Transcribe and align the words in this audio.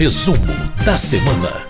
Resumo 0.00 0.38
da 0.82 0.96
semana. 0.96 1.66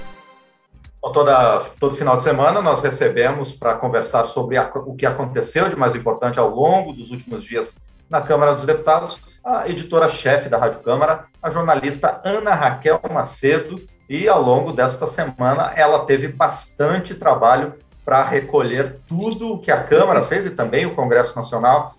Toda, 1.12 1.65
todo 1.80 1.96
final 1.96 2.17
de 2.17 2.23
semana 2.23 2.62
nós 2.62 2.80
recebemos 2.80 3.53
para 3.53 3.75
conversar 3.75 4.25
sobre 4.25 4.56
a, 4.56 4.71
o 4.87 4.95
que 4.95 5.04
aconteceu 5.04 5.68
de 5.68 5.75
mais 5.75 5.96
importante 5.96 6.39
ao 6.39 6.49
longo 6.49 6.93
dos 6.93 7.11
últimos 7.11 7.43
dias 7.43 7.75
na 8.09 8.21
Câmara 8.21 8.55
dos 8.55 8.64
Deputados, 8.64 9.19
a 9.43 9.69
editora-chefe 9.69 10.48
da 10.48 10.59
Rádio 10.59 10.79
Câmara, 10.79 11.25
a 11.43 11.51
jornalista 11.51 12.21
Ana 12.25 12.55
Raquel 12.55 13.01
Macedo, 13.12 13.82
e 14.09 14.29
ao 14.29 14.41
longo 14.41 14.73
desta 14.73 15.09
semana 15.09 15.73
ela 15.75 16.07
teve 16.07 16.29
bastante 16.29 17.17
trabalho 17.17 17.75
para 18.05 18.23
recolher 18.23 19.01
tudo 19.09 19.55
o 19.55 19.59
que 19.59 19.73
a 19.73 19.83
Câmara 19.83 20.23
fez 20.23 20.47
e 20.47 20.51
também 20.51 20.87
o 20.87 20.95
Congresso 20.95 21.35
Nacional, 21.35 21.97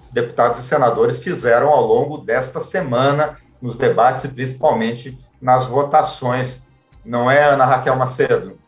os 0.00 0.08
deputados 0.08 0.58
e 0.58 0.62
senadores 0.62 1.22
fizeram 1.22 1.68
ao 1.68 1.86
longo 1.86 2.16
desta 2.16 2.62
semana 2.62 3.36
nos 3.60 3.76
debates 3.76 4.24
e 4.24 4.28
principalmente 4.28 5.25
nas 5.46 5.64
votações. 5.64 6.60
Não 7.04 7.30
é, 7.30 7.44
Ana 7.44 7.64
Raquel 7.64 7.94
Macedo? 7.94 8.58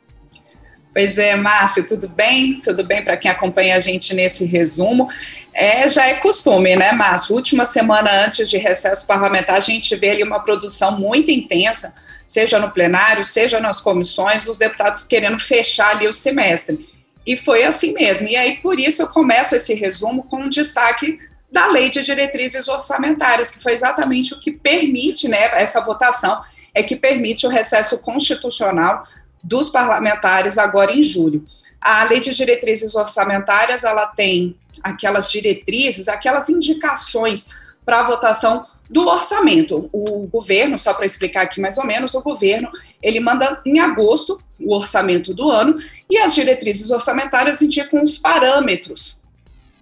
Pois 0.95 1.19
é, 1.19 1.35
Márcio, 1.35 1.89
tudo 1.89 2.09
bem? 2.09 2.61
Tudo 2.61 2.85
bem 2.85 3.03
para 3.03 3.17
quem 3.17 3.29
acompanha 3.29 3.75
a 3.75 3.81
gente 3.81 4.15
nesse 4.15 4.45
resumo? 4.45 5.09
É, 5.53 5.89
já 5.89 6.07
é 6.07 6.15
costume, 6.15 6.77
né, 6.77 6.93
Márcio? 6.93 7.35
Última 7.35 7.67
semana 7.67 8.25
antes 8.25 8.49
de 8.49 8.57
recesso 8.59 9.05
parlamentar, 9.09 9.57
a 9.57 9.61
gente 9.61 9.95
vê 9.97 10.11
ali 10.11 10.23
uma 10.23 10.39
produção 10.39 10.97
muito 10.97 11.33
intensa, 11.33 11.97
seja 12.25 12.61
no 12.61 12.71
plenário, 12.71 13.25
seja 13.25 13.59
nas 13.59 13.81
comissões, 13.81 14.45
dos 14.45 14.57
deputados 14.57 15.03
querendo 15.03 15.41
fechar 15.41 15.97
ali 15.97 16.07
o 16.07 16.13
semestre. 16.13 16.89
E 17.27 17.37
foi 17.37 17.65
assim 17.65 17.93
mesmo. 17.93 18.29
E 18.29 18.37
aí, 18.37 18.59
por 18.59 18.79
isso, 18.79 19.03
eu 19.03 19.09
começo 19.09 19.57
esse 19.57 19.75
resumo 19.75 20.23
com 20.23 20.43
um 20.43 20.49
destaque 20.49 21.19
da 21.51 21.67
Lei 21.67 21.91
de 21.91 22.05
Diretrizes 22.05 22.69
Orçamentárias, 22.69 23.51
que 23.51 23.61
foi 23.61 23.73
exatamente 23.73 24.33
o 24.33 24.39
que 24.39 24.53
permite, 24.53 25.27
né, 25.27 25.51
essa 25.61 25.81
votação, 25.81 26.41
é 26.79 26.83
que 26.83 26.97
permite 26.97 27.47
o 27.47 27.51
recesso 27.51 27.99
constitucional 27.99 29.07
dos 29.43 29.69
parlamentares 29.69 30.59
agora 30.59 30.93
em 30.93 31.03
julho. 31.03 31.45
A 31.81 32.03
Lei 32.05 32.21
de 32.21 32.35
Diretrizes 32.35 32.95
Orçamentárias, 32.95 33.85
ela 33.85 34.07
tem 34.07 34.57
aquelas 34.83 35.31
diretrizes, 35.31 36.09
aquelas 36.09 36.49
indicações 36.49 37.49
para 37.85 38.01
a 38.01 38.03
votação 38.03 38.67
do 38.89 39.07
orçamento. 39.07 39.89
O 39.93 40.27
governo, 40.27 40.79
só 40.79 40.95
para 40.95 41.07
explicar 41.07 41.43
aqui 41.43 41.61
mais 41.61 41.79
ou 41.79 41.87
menos, 41.87 42.15
o 42.15 42.23
governo, 42.23 42.71
ele 43.03 43.21
manda 43.21 43.61
em 43.65 43.81
agosto 43.81 44.41
o 44.61 44.75
orçamento 44.75 45.35
do 45.35 45.49
ano 45.51 45.79
e 46.11 46.19
as 46.19 46.35
diretrizes 46.35 46.91
orçamentárias 46.91 47.63
indicam 47.63 48.03
os 48.03 48.19
parâmetros 48.19 49.23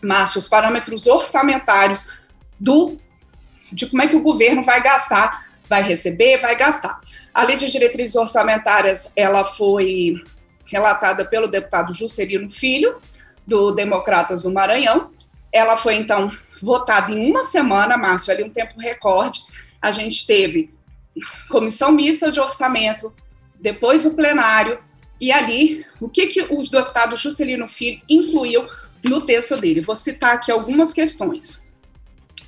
Márcio, 0.02 0.38
os 0.38 0.48
parâmetros 0.48 1.06
orçamentários 1.06 2.20
do 2.58 2.98
de 3.72 3.86
como 3.86 4.02
é 4.02 4.06
que 4.06 4.14
o 4.14 4.22
governo 4.22 4.62
vai 4.62 4.80
gastar, 4.80 5.45
vai 5.68 5.82
receber, 5.82 6.38
vai 6.38 6.56
gastar. 6.56 7.00
A 7.32 7.42
lei 7.42 7.56
de 7.56 7.70
diretrizes 7.70 8.16
orçamentárias, 8.16 9.12
ela 9.16 9.44
foi 9.44 10.14
relatada 10.66 11.24
pelo 11.24 11.46
deputado 11.46 11.92
Juscelino 11.92 12.50
Filho, 12.50 12.96
do 13.46 13.70
Democratas 13.72 14.42
do 14.42 14.52
Maranhão. 14.52 15.10
Ela 15.52 15.76
foi, 15.76 15.94
então, 15.94 16.30
votada 16.60 17.12
em 17.12 17.30
uma 17.30 17.42
semana, 17.42 17.96
Márcio, 17.96 18.32
ali 18.32 18.42
um 18.42 18.50
tempo 18.50 18.78
recorde. 18.78 19.40
A 19.80 19.90
gente 19.90 20.26
teve 20.26 20.74
comissão 21.48 21.92
mista 21.92 22.30
de 22.30 22.40
orçamento, 22.40 23.14
depois 23.60 24.04
o 24.04 24.14
plenário, 24.14 24.78
e 25.20 25.32
ali, 25.32 25.86
o 26.00 26.08
que, 26.08 26.26
que 26.26 26.42
o 26.42 26.62
deputado 26.62 27.16
Juscelino 27.16 27.66
Filho 27.66 28.02
incluiu 28.08 28.68
no 29.02 29.20
texto 29.20 29.56
dele. 29.56 29.80
Vou 29.80 29.94
citar 29.94 30.34
aqui 30.34 30.52
algumas 30.52 30.92
questões. 30.92 31.64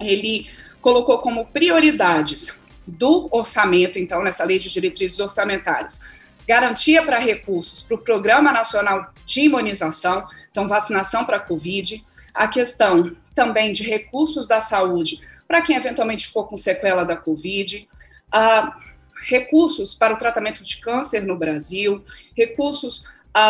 Ele 0.01 0.49
colocou 0.81 1.19
como 1.19 1.47
prioridades 1.47 2.63
do 2.89 3.29
orçamento, 3.31 3.99
então, 3.99 4.23
nessa 4.23 4.45
lei 4.45 4.59
de 4.59 4.71
diretrizes 4.71 5.21
orçamentárias, 5.21 6.01
garantia 6.47 7.05
para 7.05 7.19
recursos 7.19 7.83
para 7.83 7.95
o 7.95 7.99
Programa 7.99 8.51
Nacional 8.51 9.13
de 9.27 9.43
Imunização, 9.43 10.27
então, 10.51 10.67
vacinação 10.67 11.25
para 11.25 11.37
a 11.37 11.41
Covid, 11.41 12.05
a 12.35 12.49
questão 12.49 13.15
também 13.35 13.73
de 13.73 13.83
recursos 13.83 14.47
da 14.47 14.59
saúde 14.59 15.21
para 15.49 15.63
quem 15.63 15.77
eventualmente 15.77 16.27
ficou 16.27 16.45
com 16.45 16.55
sequela 16.57 17.05
da 17.05 17.17
Covid, 17.17 17.89
recursos 19.23 19.95
para 19.95 20.13
o 20.13 20.19
tratamento 20.19 20.63
de 20.63 20.77
câncer 20.77 21.25
no 21.25 21.37
Brasil, 21.37 22.05
recursos 22.37 23.09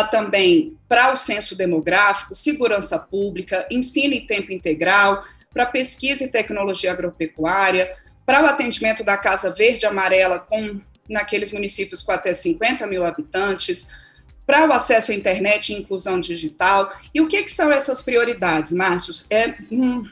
também 0.09 0.77
para 0.87 1.11
o 1.11 1.15
censo 1.15 1.55
demográfico, 1.55 2.33
segurança 2.33 2.97
pública, 2.97 3.67
ensino 3.69 4.13
em 4.13 4.25
tempo 4.25 4.53
integral, 4.53 5.23
para 5.53 5.65
pesquisa 5.65 6.23
e 6.23 6.27
tecnologia 6.29 6.91
agropecuária, 6.91 7.93
para 8.29 8.43
o 8.43 8.45
atendimento 8.45 9.03
da 9.03 9.17
Casa 9.17 9.49
Verde 9.49 9.87
Amarela 9.87 10.37
com 10.37 10.79
naqueles 11.09 11.51
municípios 11.51 12.03
com 12.03 12.11
até 12.11 12.31
50 12.31 12.85
mil 12.85 13.03
habitantes, 13.03 13.89
para 14.45 14.67
o 14.67 14.71
acesso 14.71 15.11
à 15.11 15.15
internet 15.15 15.69
e 15.69 15.79
inclusão 15.79 16.19
digital. 16.19 16.95
E 17.11 17.21
o 17.21 17.27
que, 17.27 17.41
que 17.41 17.49
são 17.49 17.71
essas 17.71 18.03
prioridades, 18.03 18.71
Márcio? 18.71 19.25
É 19.31 19.55
um, 19.71 20.03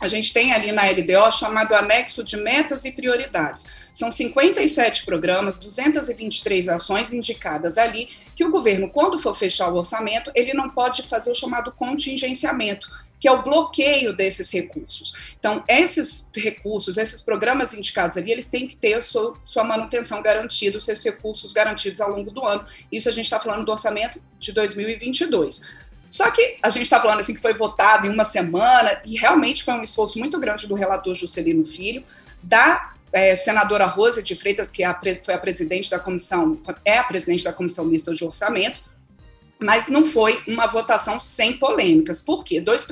a 0.00 0.06
gente 0.06 0.32
tem 0.32 0.52
ali 0.52 0.70
na 0.70 0.88
LDO 0.88 1.32
chamado 1.32 1.74
anexo 1.74 2.22
de 2.22 2.36
metas 2.36 2.84
e 2.84 2.92
prioridades. 2.92 3.66
São 3.92 4.12
57 4.12 5.04
programas, 5.04 5.56
223 5.56 6.68
ações 6.68 7.12
indicadas 7.12 7.78
ali, 7.78 8.10
que 8.36 8.44
o 8.44 8.50
governo, 8.52 8.88
quando 8.88 9.18
for 9.18 9.34
fechar 9.34 9.72
o 9.72 9.76
orçamento, 9.76 10.30
ele 10.36 10.54
não 10.54 10.70
pode 10.70 11.02
fazer 11.02 11.32
o 11.32 11.34
chamado 11.34 11.72
contingenciamento, 11.72 12.88
que 13.20 13.28
é 13.28 13.32
o 13.32 13.42
bloqueio 13.42 14.14
desses 14.14 14.50
recursos. 14.50 15.12
Então, 15.38 15.62
esses 15.68 16.32
recursos, 16.34 16.96
esses 16.96 17.20
programas 17.20 17.74
indicados 17.74 18.16
ali, 18.16 18.32
eles 18.32 18.48
têm 18.48 18.66
que 18.66 18.74
ter 18.74 18.94
a 18.94 19.00
sua, 19.02 19.36
sua 19.44 19.62
manutenção 19.62 20.22
garantida, 20.22 20.78
os 20.78 20.84
seus 20.86 21.04
recursos 21.04 21.52
garantidos 21.52 22.00
ao 22.00 22.10
longo 22.10 22.30
do 22.30 22.44
ano. 22.46 22.66
Isso 22.90 23.10
a 23.10 23.12
gente 23.12 23.26
está 23.26 23.38
falando 23.38 23.64
do 23.64 23.70
orçamento 23.70 24.20
de 24.38 24.52
2022. 24.52 25.60
Só 26.08 26.30
que 26.30 26.56
a 26.62 26.70
gente 26.70 26.84
está 26.84 27.00
falando 27.00 27.20
assim 27.20 27.34
que 27.34 27.40
foi 27.40 27.54
votado 27.54 28.06
em 28.06 28.10
uma 28.10 28.24
semana 28.24 29.00
e 29.04 29.16
realmente 29.16 29.62
foi 29.62 29.74
um 29.74 29.82
esforço 29.82 30.18
muito 30.18 30.40
grande 30.40 30.66
do 30.66 30.74
relator 30.74 31.14
Juscelino 31.14 31.64
Filho, 31.64 32.02
da 32.42 32.94
é, 33.12 33.36
senadora 33.36 33.86
Rosa 33.86 34.22
de 34.22 34.34
Freitas, 34.34 34.70
que 34.70 34.82
é 34.82 34.86
a, 34.86 34.98
foi 35.22 35.34
a 35.34 35.38
presidente 35.38 35.90
da 35.90 35.98
comissão, 35.98 36.58
é 36.84 36.98
a 36.98 37.04
presidente 37.04 37.44
da 37.44 37.52
comissão 37.52 37.84
mista 37.84 38.12
de 38.14 38.24
orçamento, 38.24 38.82
mas 39.60 39.88
não 39.88 40.04
foi 40.04 40.42
uma 40.48 40.66
votação 40.66 41.20
sem 41.20 41.58
polêmicas. 41.58 42.20
Por 42.20 42.42
quê? 42.42 42.60
Dois, 42.60 42.86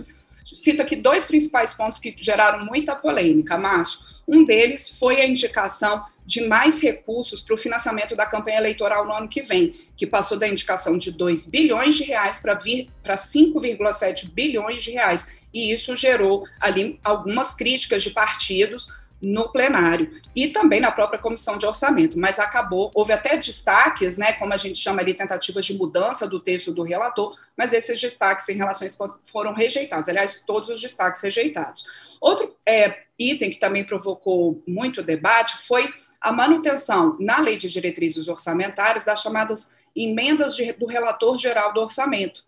cito 0.55 0.83
aqui 0.83 0.97
dois 0.97 1.25
principais 1.25 1.75
pontos 1.75 1.99
que 1.99 2.15
geraram 2.17 2.65
muita 2.65 2.95
polêmica, 2.95 3.57
Márcio. 3.57 4.01
Um 4.27 4.45
deles 4.45 4.89
foi 4.89 5.21
a 5.21 5.27
indicação 5.27 6.05
de 6.25 6.47
mais 6.47 6.83
recursos 6.83 7.41
para 7.41 7.55
o 7.55 7.59
financiamento 7.59 8.15
da 8.15 8.27
campanha 8.27 8.59
eleitoral 8.59 9.07
no 9.07 9.15
ano 9.15 9.29
que 9.29 9.41
vem, 9.41 9.73
que 9.97 10.07
passou 10.07 10.39
da 10.39 10.47
indicação 10.47 10.99
de 10.99 11.11
2 11.11 11.49
bilhões 11.49 11.95
de 11.95 12.05
reais 12.05 12.39
para 12.39 12.53
vir 12.53 12.91
para 13.03 13.15
5,7 13.15 14.31
bilhões 14.31 14.83
de 14.83 14.91
reais. 14.91 15.35
E 15.55 15.73
isso 15.73 15.97
gerou 15.97 16.47
ali 16.61 17.01
algumas 17.03 17.55
críticas 17.55 18.03
de 18.03 18.11
partidos 18.11 18.93
no 19.21 19.51
plenário 19.51 20.13
e 20.35 20.49
também 20.49 20.81
na 20.81 20.93
própria 20.93 21.19
comissão 21.19 21.59
de 21.59 21.67
orçamento, 21.67 22.19
mas 22.19 22.39
acabou, 22.39 22.91
houve 22.95 23.13
até 23.13 23.37
destaques, 23.37 24.17
né, 24.17 24.33
como 24.35 24.53
a 24.53 24.57
gente 24.57 24.79
chama 24.79 25.01
ali, 25.01 25.15
tentativas 25.15 25.67
de 25.67 25.77
mudança 25.77 26.27
do 26.27 26.39
texto 26.39 26.73
do 26.73 26.83
relator, 26.83 27.37
mas 27.57 27.73
esses 27.73 28.01
destaques 28.01 28.49
em 28.49 28.57
relação 28.57 28.87
a 28.87 28.89
isso 28.89 29.21
foram 29.25 29.53
rejeitados, 29.53 30.09
aliás, 30.09 30.45
todos 30.47 30.69
os 30.69 30.81
destaques 30.81 31.21
rejeitados. 31.21 31.85
Outro 32.21 32.57
é, 32.65 33.03
item 33.19 33.51
que 33.51 33.59
também 33.59 33.85
provocou 33.85 34.63
muito 34.67 35.03
debate 35.03 35.57
foi 35.67 35.93
a 36.21 36.33
manutenção 36.33 37.17
na 37.21 37.41
lei 37.41 37.57
de 37.57 37.69
diretrizes 37.69 38.29
orçamentárias 38.29 39.05
das 39.05 39.21
chamadas 39.21 39.79
emendas 39.95 40.55
de, 40.55 40.73
do 40.73 40.87
relator 40.87 41.37
geral 41.37 41.73
do 41.73 41.81
orçamento, 41.81 42.45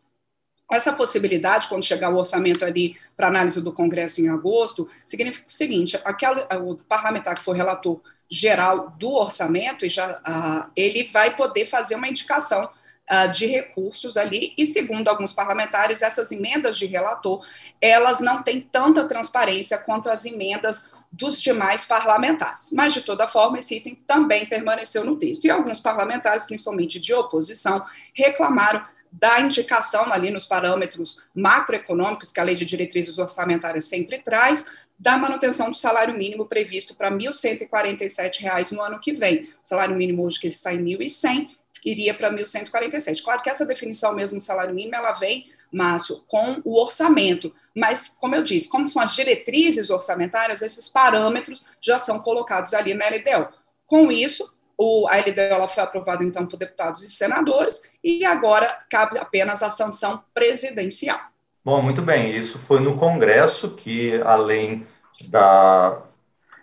essa 0.70 0.92
possibilidade, 0.92 1.68
quando 1.68 1.84
chegar 1.84 2.10
o 2.10 2.16
orçamento 2.16 2.64
ali 2.64 2.96
para 3.16 3.26
análise 3.26 3.62
do 3.62 3.72
Congresso 3.72 4.20
em 4.20 4.28
agosto, 4.28 4.88
significa 5.04 5.46
o 5.46 5.50
seguinte: 5.50 5.98
aquele, 6.04 6.42
o 6.62 6.76
parlamentar 6.76 7.36
que 7.36 7.42
for 7.42 7.56
relator 7.56 8.00
geral 8.30 8.94
do 8.98 9.12
orçamento, 9.12 9.88
já, 9.88 10.12
uh, 10.18 10.70
ele 10.76 11.04
vai 11.04 11.34
poder 11.34 11.64
fazer 11.64 11.96
uma 11.96 12.08
indicação 12.08 12.64
uh, 13.10 13.30
de 13.30 13.46
recursos 13.46 14.16
ali, 14.16 14.54
e 14.56 14.64
segundo 14.64 15.08
alguns 15.08 15.32
parlamentares, 15.32 16.02
essas 16.02 16.30
emendas 16.30 16.78
de 16.78 16.86
relator, 16.86 17.44
elas 17.80 18.20
não 18.20 18.42
têm 18.42 18.60
tanta 18.60 19.04
transparência 19.04 19.76
quanto 19.78 20.08
as 20.08 20.24
emendas 20.24 20.92
dos 21.10 21.42
demais 21.42 21.84
parlamentares. 21.84 22.70
Mas, 22.72 22.94
de 22.94 23.00
toda 23.00 23.26
forma, 23.26 23.58
esse 23.58 23.76
item 23.76 23.96
também 24.06 24.46
permaneceu 24.46 25.04
no 25.04 25.16
texto. 25.16 25.44
E 25.44 25.50
alguns 25.50 25.80
parlamentares, 25.80 26.44
principalmente 26.44 27.00
de 27.00 27.12
oposição, 27.12 27.84
reclamaram 28.14 28.84
da 29.12 29.40
indicação 29.40 30.12
ali 30.12 30.30
nos 30.30 30.44
parâmetros 30.44 31.28
macroeconômicos 31.34 32.30
que 32.30 32.40
a 32.40 32.44
lei 32.44 32.54
de 32.54 32.64
diretrizes 32.64 33.18
orçamentárias 33.18 33.86
sempre 33.86 34.22
traz, 34.22 34.66
da 34.98 35.16
manutenção 35.16 35.70
do 35.70 35.76
salário 35.76 36.14
mínimo 36.14 36.44
previsto 36.44 36.94
para 36.94 37.08
R$ 37.08 37.16
1.147 37.16 38.72
no 38.72 38.82
ano 38.82 39.00
que 39.00 39.12
vem. 39.12 39.42
O 39.42 39.46
salário 39.62 39.96
mínimo 39.96 40.24
hoje 40.24 40.38
que 40.38 40.46
está 40.46 40.74
em 40.74 40.84
1.100 40.84 41.48
iria 41.84 42.12
para 42.12 42.30
1.147. 42.30 43.22
Claro 43.22 43.42
que 43.42 43.48
essa 43.48 43.64
definição 43.64 44.14
mesmo 44.14 44.38
do 44.38 44.44
salário 44.44 44.74
mínimo, 44.74 44.94
ela 44.94 45.12
vem, 45.12 45.46
Márcio, 45.72 46.22
com 46.28 46.60
o 46.64 46.78
orçamento, 46.78 47.54
mas, 47.74 48.08
como 48.20 48.34
eu 48.34 48.42
disse, 48.42 48.68
como 48.68 48.86
são 48.86 49.00
as 49.00 49.14
diretrizes 49.14 49.88
orçamentárias, 49.88 50.60
esses 50.60 50.88
parâmetros 50.88 51.70
já 51.80 51.98
são 51.98 52.20
colocados 52.20 52.74
ali 52.74 52.92
na 52.92 53.06
LDO. 53.06 53.48
Com 53.86 54.12
isso, 54.12 54.54
o, 54.82 55.06
a 55.06 55.16
LDO 55.16 55.68
foi 55.68 55.82
aprovada, 55.82 56.24
então, 56.24 56.46
por 56.46 56.56
deputados 56.56 57.02
e 57.02 57.10
senadores, 57.10 57.92
e 58.02 58.24
agora 58.24 58.78
cabe 58.88 59.18
apenas 59.18 59.62
a 59.62 59.68
sanção 59.68 60.24
presidencial. 60.32 61.20
Bom, 61.62 61.82
muito 61.82 62.00
bem. 62.00 62.34
Isso 62.34 62.58
foi 62.58 62.80
no 62.80 62.96
Congresso 62.96 63.72
que, 63.72 64.18
além 64.24 64.86
da 65.28 65.98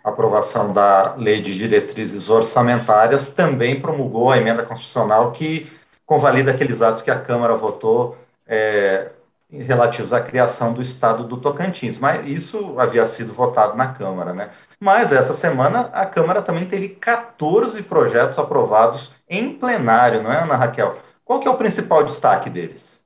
aprovação 0.02 0.72
da 0.72 1.14
Lei 1.16 1.40
de 1.40 1.54
Diretrizes 1.56 2.28
Orçamentárias, 2.28 3.30
também 3.30 3.80
promulgou 3.80 4.32
a 4.32 4.38
emenda 4.38 4.64
constitucional 4.64 5.30
que 5.30 5.70
convalida 6.04 6.50
aqueles 6.50 6.82
atos 6.82 7.02
que 7.02 7.12
a 7.12 7.20
Câmara 7.20 7.54
votou 7.54 8.18
é, 8.48 9.10
relativos 9.50 10.12
à 10.12 10.20
criação 10.20 10.72
do 10.72 10.82
Estado 10.82 11.24
do 11.24 11.38
Tocantins. 11.38 11.98
Mas 11.98 12.26
isso 12.26 12.78
havia 12.78 13.06
sido 13.06 13.32
votado 13.32 13.76
na 13.76 13.88
Câmara, 13.88 14.32
né? 14.32 14.50
Mas 14.78 15.12
essa 15.12 15.34
semana 15.34 15.90
a 15.92 16.04
Câmara 16.04 16.42
também 16.42 16.66
teve 16.66 16.90
14 16.90 17.82
projetos 17.84 18.38
aprovados 18.38 19.12
em 19.28 19.52
plenário, 19.54 20.22
não 20.22 20.32
é, 20.32 20.42
Ana 20.42 20.56
Raquel? 20.56 20.96
Qual 21.24 21.40
que 21.40 21.48
é 21.48 21.50
o 21.50 21.56
principal 21.56 22.04
destaque 22.04 22.48
deles? 22.48 22.97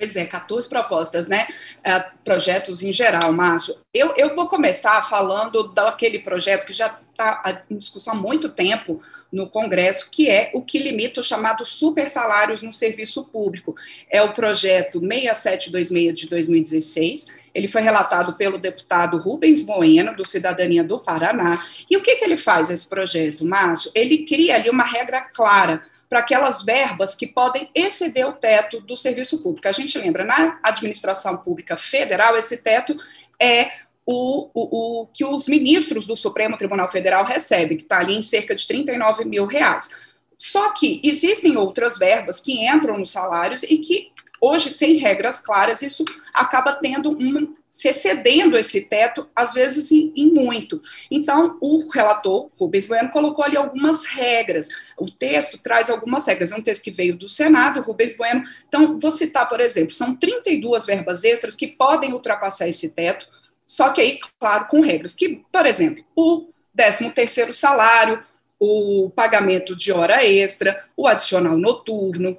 Pois 0.00 0.16
é, 0.16 0.24
14 0.24 0.66
propostas, 0.66 1.28
né? 1.28 1.46
Uh, 1.80 2.16
projetos 2.24 2.82
em 2.82 2.90
geral, 2.90 3.34
Márcio. 3.34 3.76
Eu, 3.92 4.14
eu 4.16 4.34
vou 4.34 4.48
começar 4.48 5.02
falando 5.02 5.74
daquele 5.74 6.20
projeto 6.20 6.64
que 6.64 6.72
já 6.72 6.86
está 6.86 7.42
em 7.68 7.76
discussão 7.76 8.14
há 8.14 8.16
muito 8.16 8.48
tempo 8.48 9.02
no 9.30 9.46
Congresso, 9.46 10.08
que 10.10 10.30
é 10.30 10.50
o 10.54 10.62
que 10.62 10.78
limita 10.78 11.20
os 11.20 11.26
chamados 11.26 11.68
super 11.68 12.08
salários 12.08 12.62
no 12.62 12.72
serviço 12.72 13.26
público. 13.26 13.76
É 14.10 14.22
o 14.22 14.32
projeto 14.32 15.00
6726 15.00 16.14
de 16.14 16.28
2016. 16.30 17.26
Ele 17.54 17.68
foi 17.68 17.82
relatado 17.82 18.38
pelo 18.38 18.56
deputado 18.56 19.18
Rubens 19.18 19.60
Bueno, 19.60 20.16
do 20.16 20.26
Cidadania 20.26 20.82
do 20.82 20.98
Paraná. 20.98 21.62
E 21.90 21.96
o 21.98 22.02
que, 22.02 22.16
que 22.16 22.24
ele 22.24 22.38
faz, 22.38 22.70
esse 22.70 22.88
projeto, 22.88 23.44
Márcio? 23.44 23.90
Ele 23.94 24.24
cria 24.24 24.54
ali 24.54 24.70
uma 24.70 24.84
regra 24.84 25.20
clara 25.20 25.82
para 26.10 26.18
aquelas 26.18 26.62
verbas 26.62 27.14
que 27.14 27.24
podem 27.24 27.70
exceder 27.72 28.26
o 28.26 28.32
teto 28.32 28.80
do 28.80 28.96
serviço 28.96 29.40
público. 29.44 29.68
A 29.68 29.72
gente 29.72 29.96
lembra, 29.96 30.24
na 30.24 30.58
administração 30.60 31.38
pública 31.38 31.76
federal, 31.76 32.36
esse 32.36 32.64
teto 32.64 32.96
é 33.40 33.70
o, 34.04 34.50
o, 34.52 35.02
o 35.02 35.06
que 35.06 35.24
os 35.24 35.46
ministros 35.46 36.06
do 36.06 36.16
Supremo 36.16 36.56
Tribunal 36.56 36.90
Federal 36.90 37.24
recebem, 37.24 37.76
que 37.76 37.84
está 37.84 38.00
ali 38.00 38.16
em 38.16 38.22
cerca 38.22 38.56
de 38.56 38.66
39 38.66 39.24
mil 39.24 39.46
reais. 39.46 39.90
Só 40.36 40.72
que 40.72 41.00
existem 41.04 41.56
outras 41.56 41.96
verbas 41.96 42.40
que 42.40 42.66
entram 42.66 42.98
nos 42.98 43.12
salários 43.12 43.62
e 43.62 43.78
que 43.78 44.10
Hoje, 44.40 44.70
sem 44.70 44.96
regras 44.96 45.40
claras, 45.40 45.82
isso 45.82 46.04
acaba 46.32 46.72
tendo 46.72 47.10
um, 47.10 47.54
se 47.68 47.88
excedendo 47.88 48.56
esse 48.56 48.86
teto, 48.86 49.28
às 49.36 49.52
vezes 49.52 49.92
em, 49.92 50.12
em, 50.16 50.32
muito. 50.32 50.80
Então, 51.10 51.58
o 51.60 51.88
relator, 51.90 52.50
Rubens 52.58 52.86
Bueno, 52.86 53.10
colocou 53.10 53.44
ali 53.44 53.56
algumas 53.56 54.06
regras. 54.06 54.68
O 54.98 55.10
texto 55.10 55.58
traz 55.58 55.90
algumas 55.90 56.26
regras. 56.26 56.52
É 56.52 56.56
um 56.56 56.62
texto 56.62 56.82
que 56.82 56.90
veio 56.90 57.16
do 57.16 57.28
Senado, 57.28 57.82
Rubens 57.82 58.16
Bueno. 58.16 58.42
Então, 58.66 58.98
vou 58.98 59.10
citar, 59.10 59.46
por 59.46 59.60
exemplo, 59.60 59.92
são 59.92 60.16
32 60.16 60.86
verbas 60.86 61.22
extras 61.22 61.54
que 61.54 61.66
podem 61.66 62.12
ultrapassar 62.12 62.66
esse 62.66 62.94
teto, 62.94 63.28
só 63.66 63.90
que 63.90 64.00
aí, 64.00 64.18
claro, 64.40 64.66
com 64.68 64.80
regras. 64.80 65.14
Que, 65.14 65.44
por 65.52 65.66
exemplo, 65.66 66.02
o 66.16 66.48
13 66.74 67.10
terceiro 67.10 67.52
salário, 67.52 68.22
o 68.58 69.10
pagamento 69.14 69.76
de 69.76 69.92
hora 69.92 70.24
extra, 70.24 70.84
o 70.96 71.06
adicional 71.06 71.56
noturno, 71.56 72.36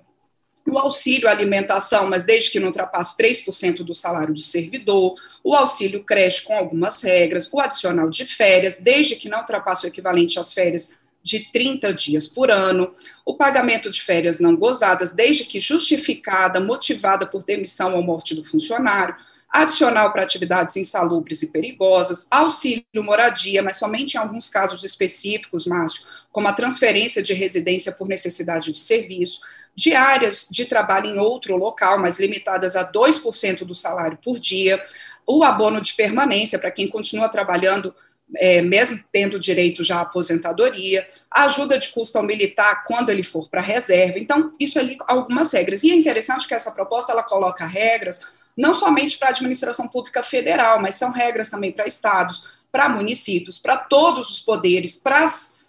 o 0.69 0.77
auxílio 0.77 1.27
alimentação, 1.27 2.07
mas 2.07 2.23
desde 2.23 2.51
que 2.51 2.59
não 2.59 2.67
ultrapasse 2.67 3.17
3% 3.17 3.83
do 3.83 3.93
salário 3.93 4.33
do 4.33 4.39
servidor, 4.39 5.15
o 5.43 5.55
auxílio 5.55 6.03
creche 6.03 6.43
com 6.43 6.55
algumas 6.55 7.01
regras, 7.01 7.51
o 7.51 7.59
adicional 7.59 8.09
de 8.09 8.25
férias, 8.25 8.77
desde 8.77 9.15
que 9.15 9.29
não 9.29 9.39
ultrapasse 9.39 9.85
o 9.85 9.87
equivalente 9.87 10.39
às 10.39 10.53
férias 10.53 10.99
de 11.23 11.51
30 11.51 11.93
dias 11.93 12.27
por 12.27 12.49
ano, 12.49 12.91
o 13.25 13.35
pagamento 13.35 13.89
de 13.89 14.01
férias 14.01 14.39
não 14.39 14.55
gozadas, 14.55 15.11
desde 15.11 15.45
que 15.45 15.59
justificada, 15.59 16.59
motivada 16.59 17.25
por 17.25 17.43
demissão 17.43 17.95
ou 17.95 18.01
morte 18.01 18.33
do 18.33 18.43
funcionário, 18.43 19.15
adicional 19.51 20.13
para 20.13 20.23
atividades 20.23 20.77
insalubres 20.77 21.43
e 21.43 21.51
perigosas, 21.51 22.25
auxílio 22.31 22.85
moradia, 22.95 23.61
mas 23.61 23.77
somente 23.77 24.13
em 24.13 24.17
alguns 24.17 24.47
casos 24.47 24.83
específicos, 24.83 25.67
Márcio, 25.67 26.03
como 26.31 26.47
a 26.47 26.53
transferência 26.53 27.21
de 27.21 27.33
residência 27.33 27.91
por 27.91 28.07
necessidade 28.07 28.71
de 28.71 28.79
serviço, 28.79 29.41
diárias 29.75 30.47
de 30.49 30.65
trabalho 30.65 31.07
em 31.07 31.19
outro 31.19 31.55
local, 31.55 31.99
mas 31.99 32.19
limitadas 32.19 32.75
a 32.75 32.89
2% 32.89 33.63
do 33.63 33.73
salário 33.73 34.17
por 34.23 34.39
dia, 34.39 34.83
o 35.25 35.43
abono 35.43 35.81
de 35.81 35.93
permanência 35.93 36.59
para 36.59 36.71
quem 36.71 36.87
continua 36.87 37.29
trabalhando, 37.29 37.93
é, 38.35 38.61
mesmo 38.61 39.01
tendo 39.11 39.39
direito 39.39 39.83
já 39.83 39.97
à 39.97 40.01
aposentadoria, 40.01 41.07
a 41.29 41.45
ajuda 41.45 41.77
de 41.77 41.89
custo 41.89 42.17
ao 42.17 42.23
militar 42.23 42.83
quando 42.85 43.09
ele 43.09 43.23
for 43.23 43.49
para 43.49 43.61
a 43.61 43.63
reserva. 43.63 44.19
Então, 44.19 44.51
isso 44.59 44.79
ali, 44.79 44.97
algumas 45.07 45.51
regras. 45.53 45.83
E 45.83 45.91
é 45.91 45.95
interessante 45.95 46.47
que 46.47 46.53
essa 46.53 46.71
proposta 46.71 47.11
ela 47.11 47.23
coloca 47.23 47.65
regras 47.65 48.21
não 48.55 48.73
somente 48.73 49.17
para 49.17 49.29
a 49.29 49.31
administração 49.31 49.87
pública 49.87 50.21
federal, 50.21 50.81
mas 50.81 50.95
são 50.95 51.11
regras 51.11 51.49
também 51.49 51.71
para 51.71 51.87
estados, 51.87 52.53
para 52.71 52.89
municípios, 52.89 53.57
para 53.57 53.77
todos 53.77 54.29
os 54.29 54.39
poderes, 54.39 54.97
para 54.97 55.23
as 55.23 55.60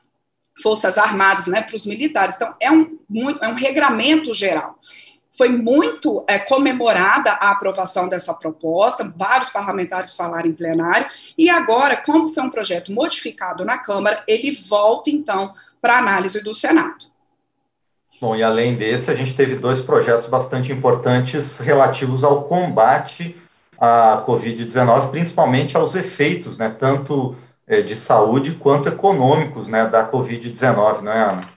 Forças 0.61 0.99
Armadas, 0.99 1.47
né, 1.47 1.63
para 1.63 1.77
os 1.77 1.87
militares. 1.87 2.37
Então, 2.37 2.55
é 2.61 2.71
um, 2.71 2.99
é 3.41 3.49
um 3.49 3.55
regramento 3.55 4.35
geral. 4.35 4.79
Foi 5.37 5.49
muito 5.49 6.23
é, 6.29 6.39
comemorada 6.39 7.31
a 7.33 7.51
aprovação 7.51 8.07
dessa 8.07 8.35
proposta, 8.35 9.13
vários 9.17 9.49
parlamentares 9.49 10.15
falaram 10.15 10.49
em 10.49 10.53
plenário, 10.53 11.07
e 11.39 11.49
agora, 11.49 11.97
como 11.97 12.29
foi 12.29 12.43
um 12.43 12.51
projeto 12.51 12.93
modificado 12.93 13.65
na 13.65 13.79
Câmara, 13.79 14.23
ele 14.29 14.51
volta, 14.51 15.09
então, 15.09 15.55
para 15.81 15.97
análise 15.97 16.45
do 16.45 16.53
Senado. 16.53 17.07
Bom, 18.21 18.37
e 18.37 18.43
além 18.43 18.75
desse, 18.75 19.11
a 19.11 19.15
gente 19.15 19.35
teve 19.35 19.57
dois 19.57 19.81
projetos 19.81 20.27
bastante 20.27 20.71
importantes 20.71 21.59
relativos 21.59 22.23
ao 22.23 22.45
combate 22.45 23.35
à 23.81 24.23
Covid-19, 24.25 25.11
principalmente 25.11 25.77
aos 25.77 25.97
efeitos, 25.97 26.59
né, 26.59 26.77
tanto 26.79 27.35
de 27.83 27.95
saúde 27.95 28.55
quanto 28.55 28.89
econômicos 28.89 29.69
né, 29.69 29.87
da 29.87 30.11
Covid-19, 30.11 31.03
não 31.03 31.13
é, 31.13 31.23
Ana? 31.23 31.49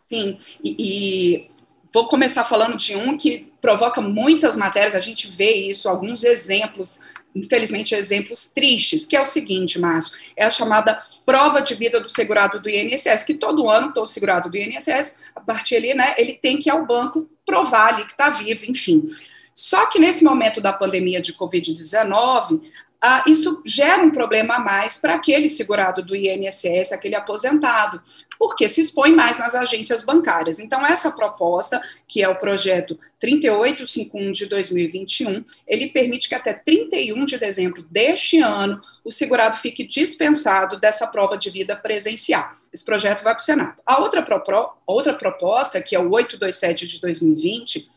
Sim, 0.00 0.38
e, 0.64 0.76
e, 0.78 1.50
vou 1.92 2.08
começar 2.08 2.44
falando 2.44 2.76
de 2.76 2.96
um 2.96 3.16
que 3.16 3.52
provoca 3.60 4.00
muitas 4.00 4.56
matérias, 4.56 4.94
a 4.94 5.00
gente 5.00 5.28
vê 5.28 5.52
isso, 5.52 5.88
alguns 5.88 6.24
exemplos, 6.24 7.00
infelizmente 7.34 7.94
exemplos 7.94 8.48
tristes, 8.48 9.06
que 9.06 9.14
é 9.14 9.20
o 9.20 9.26
seguinte, 9.26 9.78
Márcio, 9.78 10.16
é 10.34 10.46
a 10.46 10.50
chamada 10.50 11.02
prova 11.26 11.60
de 11.60 11.74
vida 11.74 12.00
do 12.00 12.08
segurado 12.08 12.58
do 12.58 12.70
INSS, 12.70 13.22
que 13.22 13.34
todo 13.34 13.68
ano, 13.68 13.92
todo 13.92 14.06
segurado 14.06 14.48
do 14.48 14.56
INSS, 14.56 15.20
a 15.36 15.40
partir 15.40 15.76
ali, 15.76 15.92
né, 15.92 16.14
ele 16.16 16.32
tem 16.32 16.58
que 16.58 16.70
ir 16.70 16.72
ao 16.72 16.86
banco 16.86 17.28
provar 17.44 17.94
ali 17.94 18.06
que 18.06 18.12
está 18.12 18.30
vivo, 18.30 18.64
enfim. 18.64 19.06
Só 19.54 19.86
que 19.86 19.98
nesse 19.98 20.24
momento 20.24 20.60
da 20.60 20.72
pandemia 20.72 21.20
de 21.20 21.34
Covid-19, 21.34 22.62
ah, 23.00 23.22
isso 23.28 23.62
gera 23.64 24.02
um 24.02 24.10
problema 24.10 24.56
a 24.56 24.60
mais 24.60 24.96
para 24.96 25.14
aquele 25.14 25.48
segurado 25.48 26.02
do 26.02 26.16
INSS, 26.16 26.92
aquele 26.92 27.14
aposentado, 27.14 28.02
porque 28.36 28.68
se 28.68 28.80
expõe 28.80 29.12
mais 29.12 29.38
nas 29.38 29.54
agências 29.54 30.02
bancárias. 30.02 30.58
Então, 30.58 30.84
essa 30.84 31.12
proposta, 31.12 31.80
que 32.08 32.22
é 32.22 32.28
o 32.28 32.36
projeto 32.36 32.98
3851 33.20 34.32
de 34.32 34.46
2021, 34.46 35.44
ele 35.66 35.90
permite 35.90 36.28
que 36.28 36.34
até 36.34 36.52
31 36.52 37.24
de 37.24 37.38
dezembro 37.38 37.82
deste 37.84 38.40
ano 38.40 38.80
o 39.04 39.12
segurado 39.12 39.56
fique 39.56 39.84
dispensado 39.84 40.78
dessa 40.78 41.06
prova 41.06 41.38
de 41.38 41.50
vida 41.50 41.76
presencial. 41.76 42.50
Esse 42.72 42.84
projeto 42.84 43.22
vai 43.22 43.32
para 43.32 43.40
o 43.40 43.44
Senado. 43.44 43.80
A 43.86 44.00
outra, 44.00 44.22
pro, 44.22 44.72
outra 44.84 45.14
proposta, 45.14 45.80
que 45.80 45.94
é 45.94 46.00
o 46.00 46.10
827 46.10 46.86
de 46.86 47.00
2020, 47.00 47.90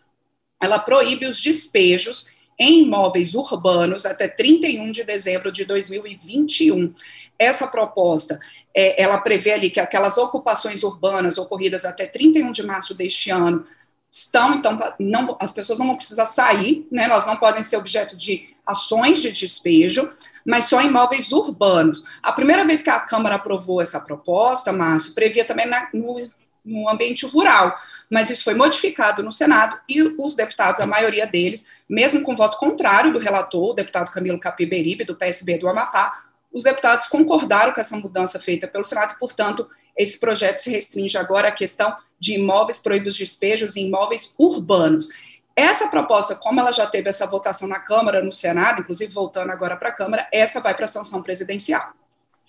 ela 0.61 0.77
proíbe 0.77 1.25
os 1.25 1.41
despejos 1.41 2.29
em 2.57 2.83
imóveis 2.83 3.33
urbanos 3.33 4.05
até 4.05 4.27
31 4.27 4.91
de 4.91 5.03
dezembro 5.03 5.51
de 5.51 5.65
2021. 5.65 6.93
Essa 7.37 7.67
proposta, 7.67 8.39
é, 8.75 9.01
ela 9.01 9.17
prevê 9.17 9.51
ali 9.53 9.69
que 9.69 9.79
aquelas 9.79 10.17
ocupações 10.17 10.83
urbanas 10.83 11.37
ocorridas 11.37 11.85
até 11.85 12.05
31 12.05 12.51
de 12.51 12.63
março 12.63 12.93
deste 12.93 13.29
ano 13.31 13.65
estão, 14.11 14.55
então, 14.55 14.77
não, 14.99 15.37
as 15.39 15.51
pessoas 15.51 15.79
não 15.79 15.87
vão 15.87 15.95
precisar 15.95 16.25
sair, 16.25 16.85
né, 16.91 17.05
elas 17.05 17.25
não 17.25 17.37
podem 17.37 17.63
ser 17.63 17.77
objeto 17.77 18.15
de 18.15 18.49
ações 18.65 19.21
de 19.21 19.31
despejo, 19.31 20.11
mas 20.45 20.65
só 20.65 20.81
imóveis 20.81 21.31
urbanos. 21.31 22.05
A 22.21 22.31
primeira 22.31 22.65
vez 22.65 22.81
que 22.81 22.89
a 22.89 22.99
Câmara 22.99 23.35
aprovou 23.35 23.81
essa 23.81 23.99
proposta, 23.99 24.73
Márcio, 24.73 25.13
previa 25.13 25.45
também 25.45 25.65
na, 25.65 25.87
no 25.93 26.17
no 26.63 26.87
ambiente 26.87 27.25
rural, 27.25 27.75
mas 28.09 28.29
isso 28.29 28.43
foi 28.43 28.53
modificado 28.53 29.23
no 29.23 29.31
Senado 29.31 29.79
e 29.89 30.01
os 30.17 30.35
deputados, 30.35 30.79
a 30.79 30.85
maioria 30.85 31.25
deles, 31.25 31.73
mesmo 31.89 32.21
com 32.21 32.35
voto 32.35 32.57
contrário 32.57 33.11
do 33.11 33.19
relator, 33.19 33.71
o 33.71 33.73
deputado 33.73 34.11
Camilo 34.11 34.39
Capiberibe, 34.39 35.03
do 35.03 35.15
PSB 35.15 35.57
do 35.57 35.67
Amapá, 35.67 36.23
os 36.53 36.63
deputados 36.63 37.07
concordaram 37.07 37.73
com 37.73 37.79
essa 37.79 37.95
mudança 37.95 38.39
feita 38.39 38.67
pelo 38.67 38.83
Senado 38.83 39.13
e, 39.13 39.19
portanto, 39.19 39.67
esse 39.97 40.19
projeto 40.19 40.57
se 40.57 40.69
restringe 40.69 41.17
agora 41.17 41.47
à 41.47 41.51
questão 41.51 41.95
de 42.19 42.33
imóveis 42.33 42.79
proíbos 42.79 43.17
despejos 43.17 43.75
em 43.75 43.87
imóveis 43.87 44.35
urbanos. 44.37 45.09
Essa 45.55 45.87
proposta, 45.87 46.35
como 46.35 46.59
ela 46.59 46.71
já 46.71 46.85
teve 46.85 47.09
essa 47.09 47.25
votação 47.25 47.67
na 47.67 47.79
Câmara, 47.79 48.21
no 48.21 48.31
Senado, 48.31 48.81
inclusive 48.81 49.11
voltando 49.13 49.51
agora 49.51 49.75
para 49.75 49.89
a 49.89 49.93
Câmara, 49.93 50.27
essa 50.31 50.59
vai 50.59 50.73
para 50.73 50.85
a 50.85 50.87
sanção 50.87 51.21
presidencial. 51.23 51.93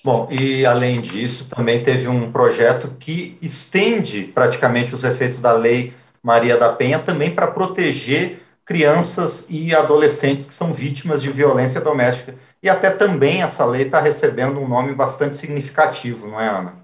Bom, 0.05 0.29
e 0.31 0.67
além 0.67 1.01
disso, 1.01 1.47
também 1.49 1.85
teve 1.85 2.09
um 2.09 2.33
projeto 2.33 2.97
que 2.99 3.39
estende 3.41 4.25
praticamente 4.25 4.95
os 4.95 5.05
efeitos 5.05 5.39
da 5.39 5.53
Lei 5.53 5.95
Maria 6.23 6.57
da 6.57 6.73
Penha 6.73 6.99
também 6.99 7.31
para 7.33 7.47
proteger 7.47 8.43
crianças 8.65 9.47
e 9.49 9.75
adolescentes 9.75 10.47
que 10.47 10.55
são 10.55 10.73
vítimas 10.73 11.23
de 11.23 11.31
violência 11.31 11.81
doméstica. 11.81 12.35
E 12.63 12.69
até 12.69 12.91
também 12.91 13.43
essa 13.43 13.65
lei 13.65 13.83
está 13.83 14.01
recebendo 14.01 14.59
um 14.61 14.69
nome 14.69 14.95
bastante 14.95 15.37
significativo, 15.37 16.29
não 16.29 16.41
é, 16.41 16.49
Ana? 16.49 16.75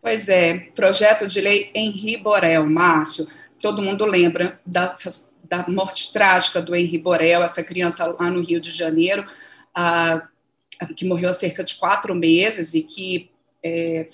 Pois 0.00 0.28
é, 0.28 0.68
projeto 0.74 1.26
de 1.26 1.40
lei 1.40 1.70
Henri 1.74 2.16
Borel, 2.16 2.66
Márcio. 2.66 3.26
Todo 3.60 3.82
mundo 3.82 4.04
lembra 4.04 4.58
da, 4.64 4.94
da 5.44 5.64
morte 5.68 6.12
trágica 6.12 6.60
do 6.60 6.74
Henri 6.74 6.98
Borel, 6.98 7.42
essa 7.42 7.62
criança 7.62 8.14
lá 8.18 8.30
no 8.30 8.42
Rio 8.42 8.60
de 8.60 8.70
Janeiro, 8.70 9.26
a, 9.74 10.22
que 10.96 11.04
morreu 11.04 11.30
há 11.30 11.32
cerca 11.32 11.62
de 11.62 11.74
quatro 11.76 12.14
meses 12.14 12.74
e 12.74 12.82
que 12.82 13.30
é, 13.62 14.06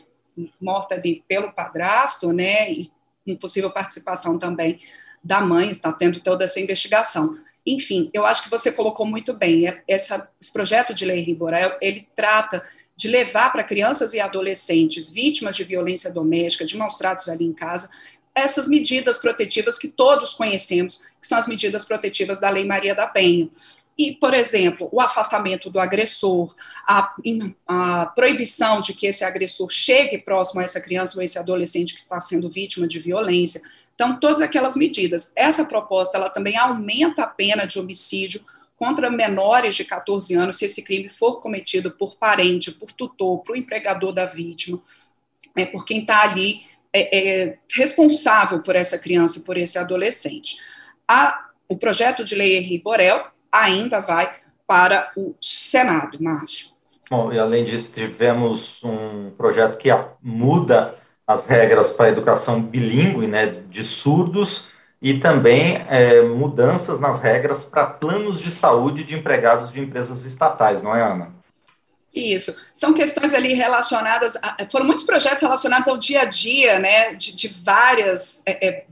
morta 0.60 0.94
ali 0.94 1.24
pelo 1.26 1.52
padrasto, 1.52 2.32
né, 2.32 2.70
e 2.70 2.90
com 3.24 3.36
possível 3.36 3.70
participação 3.70 4.38
também 4.38 4.78
da 5.22 5.40
mãe, 5.40 5.70
está 5.70 5.92
tendo 5.92 6.20
toda 6.20 6.44
essa 6.44 6.60
investigação. 6.60 7.36
Enfim, 7.66 8.10
eu 8.12 8.24
acho 8.24 8.42
que 8.42 8.50
você 8.50 8.72
colocou 8.72 9.04
muito 9.04 9.34
bem, 9.34 9.68
é, 9.68 9.82
essa, 9.86 10.30
esse 10.40 10.52
projeto 10.52 10.94
de 10.94 11.04
lei 11.04 11.20
Riborel, 11.20 11.76
ele 11.80 12.08
trata 12.16 12.64
de 12.96 13.08
levar 13.08 13.50
para 13.50 13.64
crianças 13.64 14.12
e 14.12 14.20
adolescentes 14.20 15.10
vítimas 15.10 15.56
de 15.56 15.64
violência 15.64 16.12
doméstica, 16.12 16.64
de 16.64 16.76
maus 16.76 16.96
tratos 16.96 17.28
ali 17.28 17.44
em 17.44 17.52
casa, 17.52 17.90
essas 18.34 18.68
medidas 18.68 19.18
protetivas 19.18 19.78
que 19.78 19.88
todos 19.88 20.32
conhecemos, 20.34 21.08
que 21.20 21.26
são 21.26 21.36
as 21.36 21.48
medidas 21.48 21.84
protetivas 21.84 22.38
da 22.38 22.50
Lei 22.50 22.64
Maria 22.64 22.94
da 22.94 23.06
Penha. 23.06 23.48
E, 24.00 24.12
por 24.12 24.32
exemplo, 24.32 24.88
o 24.90 24.98
afastamento 24.98 25.68
do 25.68 25.78
agressor, 25.78 26.54
a, 26.88 27.14
a, 27.68 28.06
proibição 28.06 28.80
de 28.80 28.94
que 28.94 29.06
esse 29.06 29.22
agressor 29.22 29.68
chegue 29.68 30.16
próximo 30.16 30.62
a 30.62 30.64
essa 30.64 30.80
criança 30.80 31.18
ou 31.18 31.22
esse 31.22 31.38
adolescente 31.38 31.92
que 31.92 32.00
está 32.00 32.18
sendo 32.18 32.48
vítima 32.48 32.86
de 32.86 32.98
violência. 32.98 33.60
Então, 33.94 34.18
todas 34.18 34.40
aquelas 34.40 34.74
medidas. 34.74 35.34
Essa 35.36 35.66
proposta, 35.66 36.16
ela 36.16 36.30
também 36.30 36.56
aumenta 36.56 37.24
a 37.24 37.26
pena 37.26 37.66
de 37.66 37.78
homicídio 37.78 38.40
contra 38.74 39.10
menores 39.10 39.74
de 39.74 39.84
14 39.84 40.34
anos, 40.34 40.56
se 40.56 40.64
esse 40.64 40.82
crime 40.82 41.10
for 41.10 41.38
cometido 41.38 41.90
por 41.90 42.16
parente, 42.16 42.72
por 42.72 42.90
tutor, 42.92 43.40
por 43.42 43.54
empregador 43.54 44.14
da 44.14 44.24
vítima, 44.24 44.80
é, 45.54 45.66
por 45.66 45.84
quem 45.84 46.00
está 46.00 46.22
ali 46.22 46.62
é, 46.90 47.18
é, 47.18 47.58
responsável 47.76 48.62
por 48.62 48.74
essa 48.76 48.98
criança, 48.98 49.40
por 49.40 49.58
esse 49.58 49.78
adolescente. 49.78 50.56
A, 51.06 51.50
o 51.68 51.76
projeto 51.76 52.24
de 52.24 52.34
lei 52.34 52.56
Henri 52.56 52.78
Borel, 52.78 53.26
ainda 53.52 54.00
vai 54.00 54.32
para 54.66 55.10
o 55.16 55.34
Senado, 55.40 56.22
Márcio. 56.22 56.68
Bom, 57.10 57.32
e 57.32 57.38
além 57.38 57.64
disso, 57.64 57.90
tivemos 57.92 58.82
um 58.84 59.30
projeto 59.36 59.76
que 59.76 59.88
muda 60.22 60.94
as 61.26 61.44
regras 61.44 61.90
para 61.90 62.06
a 62.06 62.10
educação 62.10 62.62
bilíngue, 62.62 63.26
né, 63.26 63.46
de 63.68 63.82
surdos, 63.82 64.68
e 65.02 65.18
também 65.18 65.84
é, 65.88 66.22
mudanças 66.22 67.00
nas 67.00 67.20
regras 67.20 67.64
para 67.64 67.86
planos 67.86 68.40
de 68.40 68.50
saúde 68.50 69.02
de 69.02 69.14
empregados 69.14 69.72
de 69.72 69.80
empresas 69.80 70.24
estatais, 70.24 70.82
não 70.82 70.94
é, 70.94 71.02
Ana? 71.02 71.32
Isso, 72.14 72.56
são 72.74 72.92
questões 72.92 73.32
ali 73.32 73.54
relacionadas, 73.54 74.36
a, 74.42 74.56
foram 74.70 74.86
muitos 74.86 75.04
projetos 75.04 75.40
relacionados 75.40 75.88
ao 75.88 75.96
dia 75.96 76.22
a 76.22 76.24
dia, 76.24 76.78
né, 76.78 77.14
de, 77.14 77.34
de 77.34 77.48
várias, 77.48 78.42
é, 78.46 78.68
é, 78.68 78.84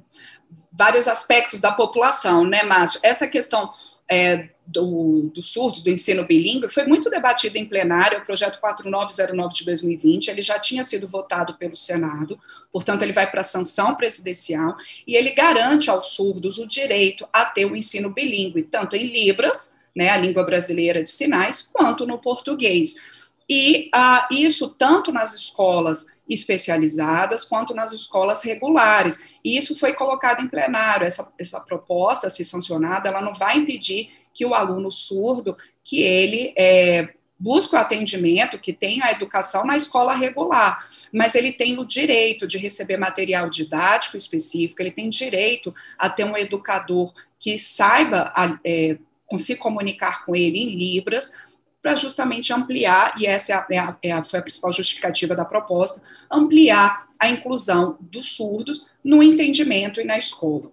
vários 0.72 1.06
aspectos 1.06 1.60
da 1.60 1.72
população, 1.72 2.44
né, 2.44 2.62
Márcio? 2.62 3.00
Essa 3.02 3.26
questão 3.26 3.72
é, 4.10 4.48
do, 4.66 5.30
do 5.34 5.42
surdos, 5.42 5.82
do 5.82 5.90
ensino 5.90 6.24
bilíngue, 6.24 6.68
foi 6.68 6.84
muito 6.84 7.08
debatido 7.10 7.56
em 7.56 7.66
plenário, 7.66 8.18
o 8.18 8.24
projeto 8.24 8.60
4909 8.60 9.54
de 9.54 9.64
2020, 9.64 10.28
ele 10.28 10.42
já 10.42 10.58
tinha 10.58 10.82
sido 10.82 11.08
votado 11.08 11.54
pelo 11.54 11.76
Senado, 11.76 12.38
portanto, 12.72 13.02
ele 13.02 13.12
vai 13.12 13.30
para 13.30 13.40
a 13.40 13.44
sanção 13.44 13.94
presidencial, 13.94 14.76
e 15.06 15.16
ele 15.16 15.30
garante 15.30 15.90
aos 15.90 16.12
surdos 16.12 16.58
o 16.58 16.66
direito 16.66 17.26
a 17.32 17.44
ter 17.44 17.64
o 17.64 17.76
ensino 17.76 18.12
bilíngue, 18.12 18.62
tanto 18.62 18.96
em 18.96 19.06
Libras, 19.06 19.76
né, 19.94 20.10
a 20.10 20.16
língua 20.16 20.44
brasileira 20.44 21.02
de 21.02 21.10
sinais, 21.10 21.62
quanto 21.62 22.06
no 22.06 22.18
português. 22.18 23.17
E 23.48 23.88
ah, 23.94 24.28
isso 24.30 24.68
tanto 24.68 25.10
nas 25.10 25.34
escolas 25.34 26.20
especializadas 26.28 27.44
quanto 27.44 27.74
nas 27.74 27.92
escolas 27.92 28.42
regulares. 28.42 29.30
E 29.42 29.56
isso 29.56 29.78
foi 29.78 29.94
colocado 29.94 30.42
em 30.42 30.48
plenário. 30.48 31.06
Essa, 31.06 31.32
essa 31.38 31.60
proposta, 31.60 32.28
se 32.28 32.44
sancionada, 32.44 33.08
ela 33.08 33.22
não 33.22 33.32
vai 33.32 33.56
impedir 33.56 34.10
que 34.34 34.44
o 34.44 34.54
aluno 34.54 34.92
surdo, 34.92 35.56
que 35.82 36.02
ele 36.02 36.52
é, 36.56 37.14
busque 37.38 37.74
o 37.74 37.78
atendimento, 37.78 38.58
que 38.58 38.72
tenha 38.72 39.04
a 39.04 39.12
educação 39.12 39.64
na 39.64 39.76
escola 39.76 40.14
regular, 40.14 40.88
mas 41.12 41.34
ele 41.34 41.52
tem 41.52 41.78
o 41.78 41.84
direito 41.84 42.46
de 42.46 42.58
receber 42.58 42.96
material 42.96 43.48
didático 43.48 44.16
específico, 44.16 44.82
ele 44.82 44.90
tem 44.90 45.08
direito 45.08 45.74
a 45.96 46.10
ter 46.10 46.24
um 46.24 46.36
educador 46.36 47.12
que 47.38 47.58
saiba 47.58 48.32
é, 48.64 48.98
se 49.36 49.56
comunicar 49.56 50.24
com 50.24 50.34
ele 50.34 50.58
em 50.58 50.76
Libras, 50.76 51.46
para 51.88 51.94
justamente 51.94 52.52
ampliar, 52.52 53.14
e 53.18 53.24
essa 53.24 53.66
é 53.70 53.74
é 53.74 53.78
a, 53.78 53.96
é 54.02 54.12
a, 54.12 54.22
foi 54.22 54.40
a 54.40 54.42
principal 54.42 54.70
justificativa 54.70 55.34
da 55.34 55.42
proposta, 55.42 56.06
ampliar 56.30 57.06
a 57.18 57.30
inclusão 57.30 57.96
dos 57.98 58.36
surdos 58.36 58.90
no 59.02 59.22
entendimento 59.22 59.98
e 59.98 60.04
na 60.04 60.18
escola. 60.18 60.70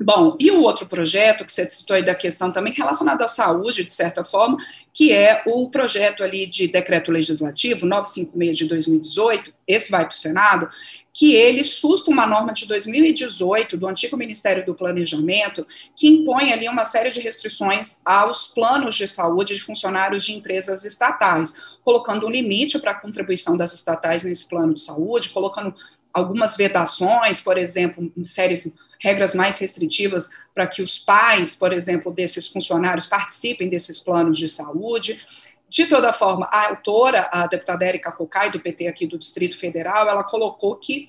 Bom, 0.00 0.36
e 0.38 0.48
o 0.52 0.62
outro 0.62 0.86
projeto 0.86 1.44
que 1.44 1.52
você 1.52 1.68
citou 1.68 1.96
aí 1.96 2.04
da 2.04 2.14
questão 2.14 2.52
também 2.52 2.72
relacionado 2.72 3.20
à 3.22 3.26
saúde, 3.26 3.84
de 3.84 3.90
certa 3.90 4.22
forma, 4.22 4.56
que 4.92 5.12
é 5.12 5.42
o 5.44 5.68
projeto 5.70 6.22
ali 6.22 6.46
de 6.46 6.68
decreto 6.68 7.10
legislativo 7.10 7.84
956 7.84 8.56
de 8.56 8.66
2018, 8.66 9.54
esse 9.66 9.90
vai 9.90 10.06
para 10.06 10.14
o 10.14 10.16
Senado, 10.16 10.70
que 11.12 11.34
ele 11.34 11.64
susta 11.64 12.12
uma 12.12 12.28
norma 12.28 12.52
de 12.52 12.64
2018 12.66 13.76
do 13.76 13.88
antigo 13.88 14.16
Ministério 14.16 14.64
do 14.64 14.72
Planejamento, 14.72 15.66
que 15.96 16.06
impõe 16.06 16.52
ali 16.52 16.68
uma 16.68 16.84
série 16.84 17.10
de 17.10 17.20
restrições 17.20 18.00
aos 18.04 18.46
planos 18.46 18.94
de 18.94 19.08
saúde 19.08 19.56
de 19.56 19.62
funcionários 19.62 20.24
de 20.24 20.32
empresas 20.32 20.84
estatais, 20.84 21.60
colocando 21.82 22.24
um 22.24 22.30
limite 22.30 22.78
para 22.78 22.92
a 22.92 23.00
contribuição 23.00 23.56
das 23.56 23.72
estatais 23.72 24.22
nesse 24.22 24.48
plano 24.48 24.74
de 24.74 24.80
saúde, 24.80 25.30
colocando 25.30 25.74
algumas 26.14 26.56
vedações, 26.56 27.40
por 27.40 27.58
exemplo, 27.58 28.12
séries 28.24 28.76
regras 29.00 29.34
mais 29.34 29.58
restritivas 29.58 30.30
para 30.54 30.66
que 30.66 30.82
os 30.82 30.98
pais, 30.98 31.54
por 31.54 31.72
exemplo, 31.72 32.12
desses 32.12 32.46
funcionários 32.46 33.06
participem 33.06 33.68
desses 33.68 34.00
planos 34.00 34.36
de 34.36 34.48
saúde. 34.48 35.20
De 35.68 35.86
toda 35.86 36.12
forma, 36.12 36.46
a 36.46 36.68
autora, 36.68 37.28
a 37.32 37.46
deputada 37.46 37.84
Érica 37.84 38.10
Cocai, 38.10 38.50
do 38.50 38.60
PT 38.60 38.88
aqui 38.88 39.06
do 39.06 39.18
Distrito 39.18 39.56
Federal, 39.56 40.08
ela 40.08 40.24
colocou 40.24 40.76
que 40.76 41.08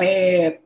é, 0.00 0.58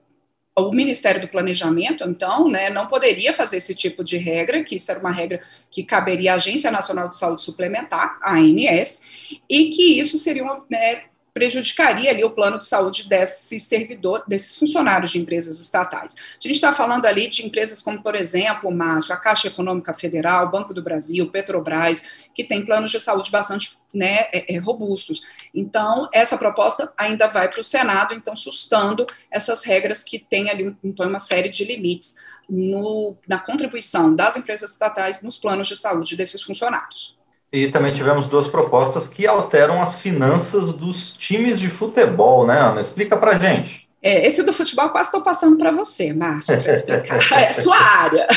o 0.58 0.70
Ministério 0.70 1.20
do 1.20 1.28
Planejamento, 1.28 2.02
então, 2.04 2.48
né, 2.48 2.70
não 2.70 2.86
poderia 2.86 3.32
fazer 3.32 3.58
esse 3.58 3.74
tipo 3.74 4.02
de 4.02 4.16
regra, 4.16 4.62
que 4.62 4.76
isso 4.76 4.90
era 4.90 5.00
uma 5.00 5.10
regra 5.10 5.42
que 5.70 5.82
caberia 5.84 6.32
à 6.32 6.36
Agência 6.36 6.70
Nacional 6.70 7.08
de 7.08 7.16
Saúde 7.18 7.42
Suplementar, 7.42 8.18
a 8.22 8.34
ANS, 8.34 9.02
e 9.48 9.70
que 9.70 9.98
isso 9.98 10.16
seria 10.16 10.42
uma, 10.42 10.64
né, 10.70 11.04
prejudicaria 11.36 12.10
ali 12.10 12.24
o 12.24 12.30
plano 12.30 12.58
de 12.58 12.64
saúde 12.64 13.06
desse 13.06 13.60
servidor, 13.60 14.24
desses 14.26 14.56
funcionários 14.56 15.10
de 15.10 15.18
empresas 15.18 15.60
estatais. 15.60 16.14
A 16.14 16.40
gente 16.40 16.54
está 16.54 16.72
falando 16.72 17.04
ali 17.04 17.28
de 17.28 17.44
empresas 17.44 17.82
como, 17.82 18.02
por 18.02 18.14
exemplo, 18.14 18.70
o 18.70 18.74
Márcio, 18.74 19.12
a 19.12 19.18
Caixa 19.18 19.48
Econômica 19.48 19.92
Federal, 19.92 20.50
Banco 20.50 20.72
do 20.72 20.82
Brasil, 20.82 21.30
Petrobras, 21.30 22.26
que 22.34 22.42
tem 22.42 22.64
planos 22.64 22.90
de 22.90 22.98
saúde 22.98 23.30
bastante 23.30 23.76
né, 23.92 24.28
é, 24.32 24.54
é, 24.54 24.58
robustos. 24.58 25.26
Então, 25.54 26.08
essa 26.10 26.38
proposta 26.38 26.90
ainda 26.96 27.26
vai 27.26 27.50
para 27.50 27.60
o 27.60 27.62
Senado, 27.62 28.14
então, 28.14 28.34
sustando 28.34 29.06
essas 29.30 29.62
regras 29.62 30.02
que 30.02 30.18
têm 30.18 30.48
ali 30.48 30.74
então, 30.82 31.06
uma 31.06 31.18
série 31.18 31.50
de 31.50 31.66
limites 31.66 32.16
no, 32.48 33.14
na 33.28 33.38
contribuição 33.38 34.14
das 34.14 34.38
empresas 34.38 34.70
estatais 34.70 35.20
nos 35.20 35.36
planos 35.36 35.68
de 35.68 35.76
saúde 35.76 36.16
desses 36.16 36.40
funcionários. 36.42 37.15
E 37.56 37.68
também 37.68 37.90
tivemos 37.90 38.26
duas 38.26 38.48
propostas 38.48 39.08
que 39.08 39.26
alteram 39.26 39.80
as 39.80 39.98
finanças 39.98 40.74
dos 40.74 41.14
times 41.14 41.58
de 41.58 41.70
futebol, 41.70 42.46
né, 42.46 42.60
Ana? 42.60 42.82
Explica 42.82 43.16
para 43.16 43.38
gente. 43.38 43.85
É, 44.06 44.24
esse 44.24 44.40
do 44.44 44.52
futebol 44.52 44.88
quase 44.90 45.08
estou 45.08 45.20
passando 45.20 45.58
para 45.58 45.72
você, 45.72 46.12
Márcio, 46.12 46.62
para 46.62 46.70
explicar. 46.70 47.18
é 47.42 47.52
sua 47.52 47.76
área. 47.76 48.28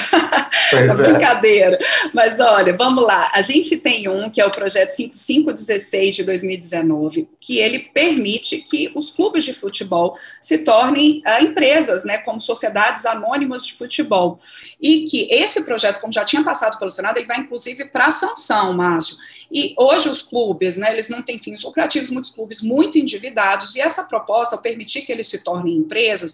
Pois 0.71 0.89
é. 0.89 0.93
Brincadeira. 0.95 1.77
Mas 2.11 2.39
olha, 2.39 2.75
vamos 2.75 3.03
lá. 3.03 3.29
A 3.35 3.41
gente 3.41 3.77
tem 3.77 4.09
um 4.09 4.31
que 4.31 4.41
é 4.41 4.45
o 4.47 4.49
projeto 4.49 4.89
5516 4.89 6.15
de 6.15 6.23
2019, 6.23 7.29
que 7.39 7.59
ele 7.59 7.79
permite 7.93 8.57
que 8.57 8.91
os 8.95 9.11
clubes 9.11 9.43
de 9.43 9.53
futebol 9.53 10.17
se 10.41 10.57
tornem 10.57 11.21
uh, 11.27 11.43
empresas, 11.43 12.03
né, 12.03 12.17
como 12.17 12.41
sociedades 12.41 13.05
anônimas 13.05 13.63
de 13.63 13.75
futebol. 13.75 14.39
E 14.81 15.01
que 15.01 15.27
esse 15.29 15.63
projeto, 15.65 15.99
como 15.99 16.11
já 16.11 16.25
tinha 16.25 16.43
passado 16.43 16.79
pelo 16.79 16.89
Senado, 16.89 17.17
ele 17.17 17.27
vai 17.27 17.37
inclusive 17.37 17.85
para 17.85 18.07
a 18.07 18.11
sanção, 18.11 18.73
Márcio. 18.73 19.17
E 19.51 19.73
hoje 19.77 20.09
os 20.09 20.21
clubes, 20.21 20.77
né, 20.77 20.91
eles 20.91 21.09
não 21.09 21.21
têm 21.21 21.39
fins 21.39 21.63
lucrativos, 21.63 22.09
muitos 22.09 22.31
clubes 22.31 22.61
muito 22.61 22.97
endividados, 22.97 23.75
e 23.75 23.81
essa 23.81 24.03
proposta, 24.03 24.55
ao 24.55 24.61
permitir 24.61 25.01
que 25.01 25.11
eles 25.11 25.27
se 25.27 25.43
tornem 25.43 25.75
empresas, 25.75 26.33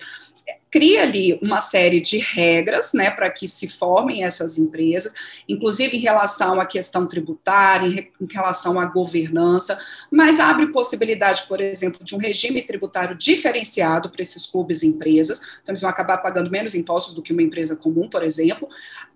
cria 0.75 1.03
ali 1.03 1.39
uma 1.41 1.61
série 1.61 2.01
de 2.01 2.17
regras, 2.17 2.91
né, 2.93 3.09
para 3.09 3.29
que 3.29 3.47
se 3.47 3.65
formem 3.65 4.25
essas 4.25 4.57
empresas, 4.57 5.13
inclusive 5.47 5.95
em 5.95 6.01
relação 6.01 6.59
à 6.59 6.65
questão 6.65 7.07
tributária, 7.07 7.87
em, 7.87 8.27
relação 8.29 8.77
à 8.77 8.85
governança, 8.85 9.79
mas 10.11 10.37
abre 10.37 10.67
possibilidade, 10.73 11.43
por 11.47 11.61
exemplo, 11.61 12.03
de 12.03 12.13
um 12.13 12.17
regime 12.17 12.61
tributário 12.61 13.15
diferenciado 13.15 14.09
para 14.09 14.21
esses 14.21 14.45
clubes 14.45 14.83
e 14.83 14.87
empresas, 14.87 15.39
então 15.39 15.71
eles 15.71 15.81
vão 15.81 15.89
acabar 15.89 16.17
pagando 16.17 16.51
menos 16.51 16.75
impostos 16.75 17.15
do 17.15 17.21
que 17.21 17.31
uma 17.31 17.41
empresa 17.41 17.77
comum, 17.77 18.09
por 18.09 18.21
exemplo, 18.21 18.67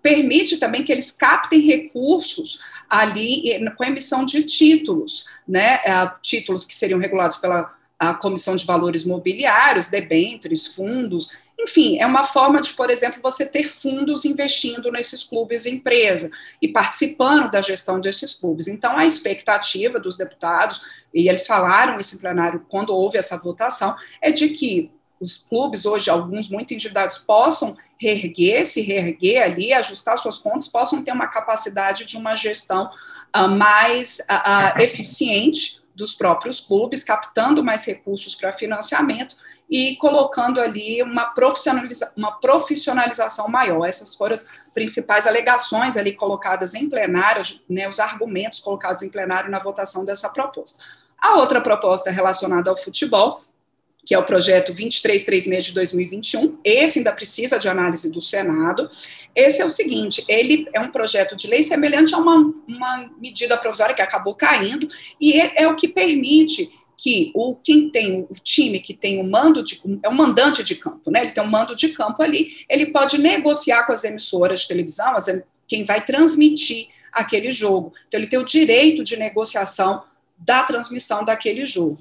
permite 0.01 0.55
também 0.57 0.86
que 0.86 0.93
eles 0.93 1.12
captem 1.12 1.59
recursos 1.59 2.62
ali 2.89 3.59
com 3.75 3.83
emissão 3.83 4.24
de 4.24 4.43
títulos, 4.43 5.25
né, 5.45 5.81
eh, 5.83 6.12
títulos 6.21 6.63
que 6.63 6.74
seriam 6.74 7.00
regulados 7.00 7.36
pela 7.36 7.77
a 8.00 8.13
Comissão 8.13 8.56
de 8.56 8.65
Valores 8.65 9.03
Mobiliários, 9.03 9.89
debêntures, 9.89 10.68
fundos, 10.68 11.38
enfim, 11.60 12.00
é 12.00 12.06
uma 12.06 12.24
forma 12.24 12.62
de, 12.62 12.72
por 12.72 12.89
exemplo, 12.89 13.20
você 13.22 13.46
ter 13.46 13.65
fundos 13.65 14.24
investindo 14.24 14.89
nesses 14.89 15.25
clubes 15.25 15.65
e 15.65 15.72
empresa 15.72 16.32
e 16.62 16.70
participando 16.70 17.51
da 17.51 17.60
gestão 17.60 18.00
desses 18.00 18.34
clubes. 18.34 18.70
Então, 18.70 18.98
a 18.98 19.06
expectativa 19.06 20.00
dos 20.00 20.15
deputados, 20.15 20.82
e 21.13 21.27
eles 21.27 21.46
falaram 21.46 22.00
isso 22.00 22.15
em 22.15 22.20
plenário 22.20 22.65
quando 22.70 22.96
houve 22.96 23.18
essa 23.18 23.38
votação, 23.38 23.94
é 24.22 24.32
de 24.32 24.48
que 24.50 24.89
os 25.20 25.36
clubes, 25.36 25.86
hoje, 25.86 26.10
alguns 26.10 26.48
muito 26.48 26.74
endividados, 26.74 27.18
possam 27.18 27.75
reerguer, 28.00 28.65
se 28.65 28.79
reerguer 28.79 29.44
ali, 29.44 29.74
ajustar 29.74 30.18
suas 30.18 30.39
contas, 30.39 30.70
possam 30.70 31.03
ter 31.03 31.12
uma 31.12 31.27
capacidade 31.27 32.06
de 32.06 32.15
uma 32.15 32.36
gestão 32.36 32.89
uh, 33.36 33.50
mais 33.50 34.20
uh, 34.20 34.77
uh, 34.77 34.82
eficiente 34.82 35.78
dos 36.00 36.13
próprios 36.13 36.62
clubes, 36.62 37.03
captando 37.03 37.62
mais 37.62 37.86
recursos 37.86 38.34
para 38.34 38.53
financiamento 38.53 39.36
e 39.70 39.98
colocando 39.98 40.62
ali 40.62 41.03
uma, 41.03 41.25
profissionaliza 41.25 42.13
uma 42.15 42.32
profissionalização 42.39 43.50
maior. 43.50 43.86
Essas 43.86 44.15
foram 44.15 44.34
as 44.34 44.48
principais 44.74 45.27
alegações 45.27 45.98
ali 45.98 46.13
colocadas 46.13 46.74
em 46.74 46.89
plenário, 46.89 47.44
né, 47.70 47.88
os 47.88 48.00
argumentos 48.00 48.62
colocados 48.62 49.03
em 49.03 49.10
plenário 49.10 49.51
na 49.51 49.60
votação 49.60 50.06
dessa 50.06 50.29
proposta. 50.29 50.84
A 51.20 51.36
outra 51.36 51.60
proposta 51.60 52.10
relacionada 52.10 52.70
ao 52.72 52.77
futebol, 52.77 53.41
que 54.10 54.16
é 54.16 54.18
o 54.18 54.24
projeto 54.24 54.74
2336 54.74 55.66
de 55.66 55.74
2021, 55.75 56.58
esse 56.63 56.98
ainda 56.98 57.12
precisa 57.12 57.60
de 57.60 57.70
análise 57.70 58.12
do 58.12 58.20
Senado. 58.20 58.89
Esse 59.36 59.62
é 59.62 59.66
o 59.66 59.70
seguinte: 59.70 60.25
ele 60.28 60.68
é 60.74 60.80
um 60.80 60.89
projeto 60.89 61.36
de 61.36 61.46
lei 61.46 61.62
semelhante 61.62 62.16
a 62.16 62.18
uma, 62.18 62.51
uma 62.68 63.12
medida 63.22 63.56
provisória 63.56 63.94
que 63.94 64.01
acabou 64.01 64.34
caindo, 64.34 64.88
e 65.22 65.39
é, 65.39 65.62
é 65.62 65.68
o 65.68 65.75
que 65.75 65.88
permite 65.88 66.72
que 66.98 67.32
o 67.36 67.54
quem 67.54 67.92
tem 67.92 68.25
o 68.28 68.34
time 68.44 68.80
que 68.80 68.96
tem 68.96 69.22
o 69.22 69.24
mando 69.24 69.62
de 69.62 69.80
é 70.01 70.10
um 70.10 70.16
mandante 70.16 70.63
de 70.63 70.74
campo, 70.74 71.12
né? 71.12 71.22
Ele 71.22 71.32
tem 71.32 71.44
um 71.44 71.48
mando 71.48 71.75
de 71.75 71.89
campo 71.89 72.24
ali, 72.24 72.66
ele 72.68 72.88
pode 72.88 73.20
negociar 73.20 73.84
com 73.84 73.94
as 73.94 74.04
emissoras 74.04 74.62
de 74.62 74.70
televisão, 74.70 75.16
as, 75.16 75.28
quem 75.68 75.84
vai 75.84 76.04
transmitir 76.04 76.88
aquele 77.13 77.51
jogo. 77.51 77.94
Então 78.08 78.20
ele 78.20 78.28
tem 78.28 78.39
o 78.39 78.44
direito 78.44 79.04
de 79.04 79.18
negociação 79.18 80.04
da 80.36 80.63
transmissão 80.63 81.24
daquele 81.24 81.63
jogo. 81.63 82.00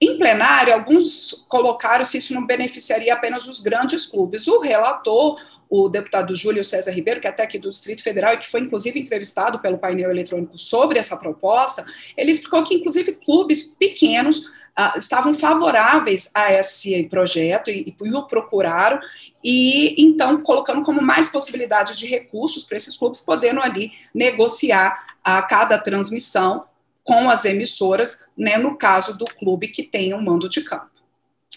Em 0.00 0.18
plenário, 0.18 0.74
alguns 0.74 1.44
colocaram 1.48 2.04
se 2.04 2.18
isso 2.18 2.34
não 2.34 2.44
beneficiaria 2.44 3.14
apenas 3.14 3.46
os 3.46 3.60
grandes 3.60 4.06
clubes. 4.06 4.46
O 4.46 4.60
relator, 4.60 5.40
o 5.70 5.88
deputado 5.88 6.36
Júlio 6.36 6.62
César 6.62 6.90
Ribeiro, 6.90 7.20
que 7.20 7.26
é 7.26 7.30
até 7.30 7.42
aqui 7.42 7.58
do 7.58 7.70
Distrito 7.70 8.02
Federal 8.02 8.34
e 8.34 8.38
que 8.38 8.50
foi 8.50 8.60
inclusive 8.60 9.00
entrevistado 9.00 9.58
pelo 9.58 9.78
painel 9.78 10.10
eletrônico 10.10 10.58
sobre 10.58 10.98
essa 10.98 11.16
proposta, 11.16 11.84
ele 12.16 12.30
explicou 12.30 12.62
que 12.62 12.74
inclusive 12.74 13.12
clubes 13.12 13.74
pequenos 13.78 14.50
ah, 14.76 14.94
estavam 14.98 15.32
favoráveis 15.32 16.30
a 16.34 16.52
esse 16.52 17.04
projeto 17.04 17.70
e, 17.70 17.96
e, 17.98 18.14
o 18.14 18.26
procuraram, 18.26 19.00
e 19.42 19.94
então 19.96 20.42
colocando 20.42 20.84
como 20.84 21.00
mais 21.00 21.28
possibilidade 21.28 21.96
de 21.96 22.06
recursos 22.06 22.66
para 22.66 22.76
esses 22.76 22.94
clubes, 22.94 23.18
podendo 23.18 23.62
ali 23.62 23.92
negociar 24.14 25.16
a 25.24 25.40
cada 25.40 25.78
transmissão 25.78 26.64
com 27.06 27.30
as 27.30 27.44
emissoras, 27.44 28.26
né, 28.36 28.58
no 28.58 28.76
caso 28.76 29.16
do 29.16 29.24
clube 29.24 29.68
que 29.68 29.84
tem 29.84 30.12
um 30.12 30.20
mando 30.20 30.48
de 30.48 30.60
campo. 30.62 30.90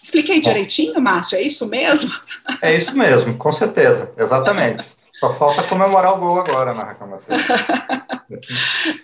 Expliquei 0.01 0.39
direitinho, 0.39 1.01
Márcio? 1.01 1.37
É 1.37 1.41
isso 1.41 1.67
mesmo? 1.67 2.11
É 2.61 2.75
isso 2.75 2.97
mesmo, 2.97 3.37
com 3.37 3.51
certeza, 3.51 4.11
exatamente. 4.17 4.83
Só 5.19 5.31
falta 5.31 5.61
comemorar 5.63 6.13
o 6.13 6.17
gol 6.17 6.39
agora 6.39 6.73
na 6.73 6.83
reclamação. 6.83 7.37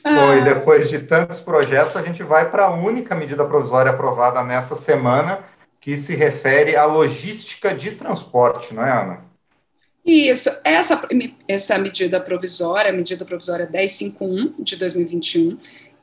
Bom, 0.03 0.33
e 0.33 0.43
depois 0.43 0.89
de 0.89 0.99
tantos 0.99 1.39
projetos, 1.39 1.95
a 1.95 2.01
gente 2.01 2.23
vai 2.23 2.49
para 2.49 2.65
a 2.65 2.71
única 2.71 3.13
medida 3.13 3.45
provisória 3.45 3.91
aprovada 3.91 4.43
nessa 4.43 4.75
semana, 4.75 5.39
que 5.79 5.95
se 5.95 6.15
refere 6.15 6.75
à 6.75 6.85
logística 6.85 7.73
de 7.73 7.91
transporte, 7.91 8.73
não 8.73 8.83
é, 8.83 8.91
Ana? 8.91 9.25
Isso, 10.05 10.49
essa, 10.63 11.01
essa 11.47 11.77
medida 11.77 12.19
provisória, 12.19 12.91
a 12.91 12.93
medida 12.93 13.25
provisória 13.25 13.67
1051 13.67 14.63
de 14.63 14.75
2021, 14.75 15.57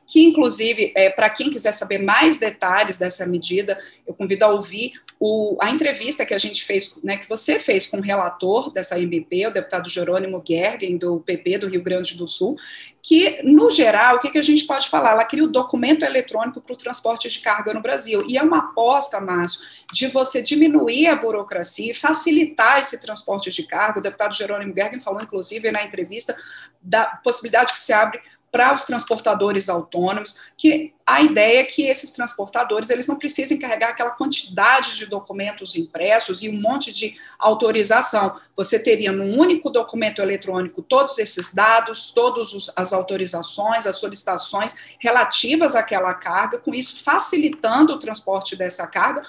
que 0.05 0.23
inclusive, 0.23 0.91
é, 0.95 1.09
para 1.09 1.29
quem 1.29 1.49
quiser 1.49 1.71
saber 1.71 1.97
mais 1.97 2.37
detalhes 2.37 2.97
dessa 2.97 3.25
medida, 3.25 3.79
eu 4.05 4.13
convido 4.13 4.45
a 4.45 4.49
ouvir 4.49 4.93
o, 5.19 5.57
a 5.61 5.69
entrevista 5.69 6.25
que 6.25 6.33
a 6.33 6.37
gente 6.37 6.65
fez, 6.65 6.99
né, 7.03 7.15
que 7.15 7.29
você 7.29 7.57
fez 7.57 7.85
com 7.85 7.97
o 7.97 8.01
relator 8.01 8.69
dessa 8.71 8.99
MP, 8.99 9.47
o 9.47 9.53
deputado 9.53 9.89
Jerônimo 9.89 10.43
Gergen, 10.45 10.97
do 10.97 11.21
PP 11.21 11.59
do 11.59 11.67
Rio 11.67 11.81
Grande 11.81 12.17
do 12.17 12.27
Sul, 12.27 12.57
que, 13.01 13.41
no 13.43 13.69
geral, 13.69 14.15
o 14.15 14.19
que, 14.19 14.29
que 14.29 14.37
a 14.37 14.43
gente 14.43 14.65
pode 14.65 14.89
falar? 14.89 15.11
Ela 15.11 15.25
cria 15.25 15.43
o 15.43 15.47
documento 15.47 16.03
eletrônico 16.03 16.59
para 16.59 16.73
o 16.73 16.77
transporte 16.77 17.29
de 17.29 17.39
carga 17.39 17.73
no 17.73 17.81
Brasil, 17.81 18.23
e 18.27 18.37
é 18.37 18.43
uma 18.43 18.59
aposta, 18.59 19.19
Márcio, 19.21 19.61
de 19.93 20.07
você 20.07 20.41
diminuir 20.41 21.07
a 21.07 21.15
burocracia 21.15 21.91
e 21.91 21.93
facilitar 21.93 22.79
esse 22.79 22.99
transporte 23.01 23.49
de 23.49 23.63
carga. 23.63 23.99
O 23.99 24.01
deputado 24.01 24.35
Jerônimo 24.35 24.73
Gergen 24.75 25.01
falou, 25.01 25.21
inclusive, 25.21 25.71
na 25.71 25.83
entrevista, 25.83 26.35
da 26.81 27.05
possibilidade 27.05 27.71
que 27.71 27.79
se 27.79 27.93
abre 27.93 28.19
para 28.53 28.71
os 28.71 28.85
transportadores 28.85 29.67
autônomos, 29.67 30.39
que 30.55 30.93
a 31.07 31.23
ideia 31.23 31.61
é 31.61 31.63
que 31.63 31.87
esses 31.87 32.11
transportadores 32.11 32.91
eles 32.91 33.07
não 33.07 33.17
precisem 33.17 33.57
carregar 33.57 33.89
aquela 33.89 34.11
quantidade 34.11 34.95
de 34.95 35.07
documentos 35.07 35.75
impressos 35.75 36.43
e 36.43 36.49
um 36.49 36.61
monte 36.61 36.93
de 36.93 37.17
autorização. 37.39 38.39
Você 38.55 38.77
teria 38.77 39.11
num 39.11 39.39
único 39.39 39.71
documento 39.71 40.21
eletrônico 40.21 40.83
todos 40.83 41.17
esses 41.17 41.51
dados, 41.51 42.11
todas 42.11 42.71
as 42.75 42.93
autorizações, 42.93 43.87
as 43.87 43.95
solicitações 43.95 44.75
relativas 44.99 45.75
àquela 45.75 46.13
carga, 46.13 46.59
com 46.59 46.75
isso 46.75 47.03
facilitando 47.03 47.93
o 47.93 47.99
transporte 47.99 48.55
dessa 48.55 48.85
carga, 48.85 49.23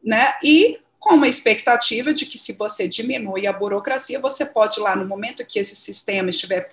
né? 0.00 0.34
E 0.40 0.78
com 1.00 1.16
uma 1.16 1.26
expectativa 1.26 2.14
de 2.14 2.24
que 2.26 2.38
se 2.38 2.52
você 2.52 2.86
diminui 2.86 3.44
a 3.44 3.52
burocracia, 3.52 4.20
você 4.20 4.46
pode 4.46 4.78
lá 4.78 4.94
no 4.94 5.04
momento 5.04 5.44
que 5.44 5.58
esse 5.58 5.74
sistema 5.74 6.30
estiver 6.30 6.70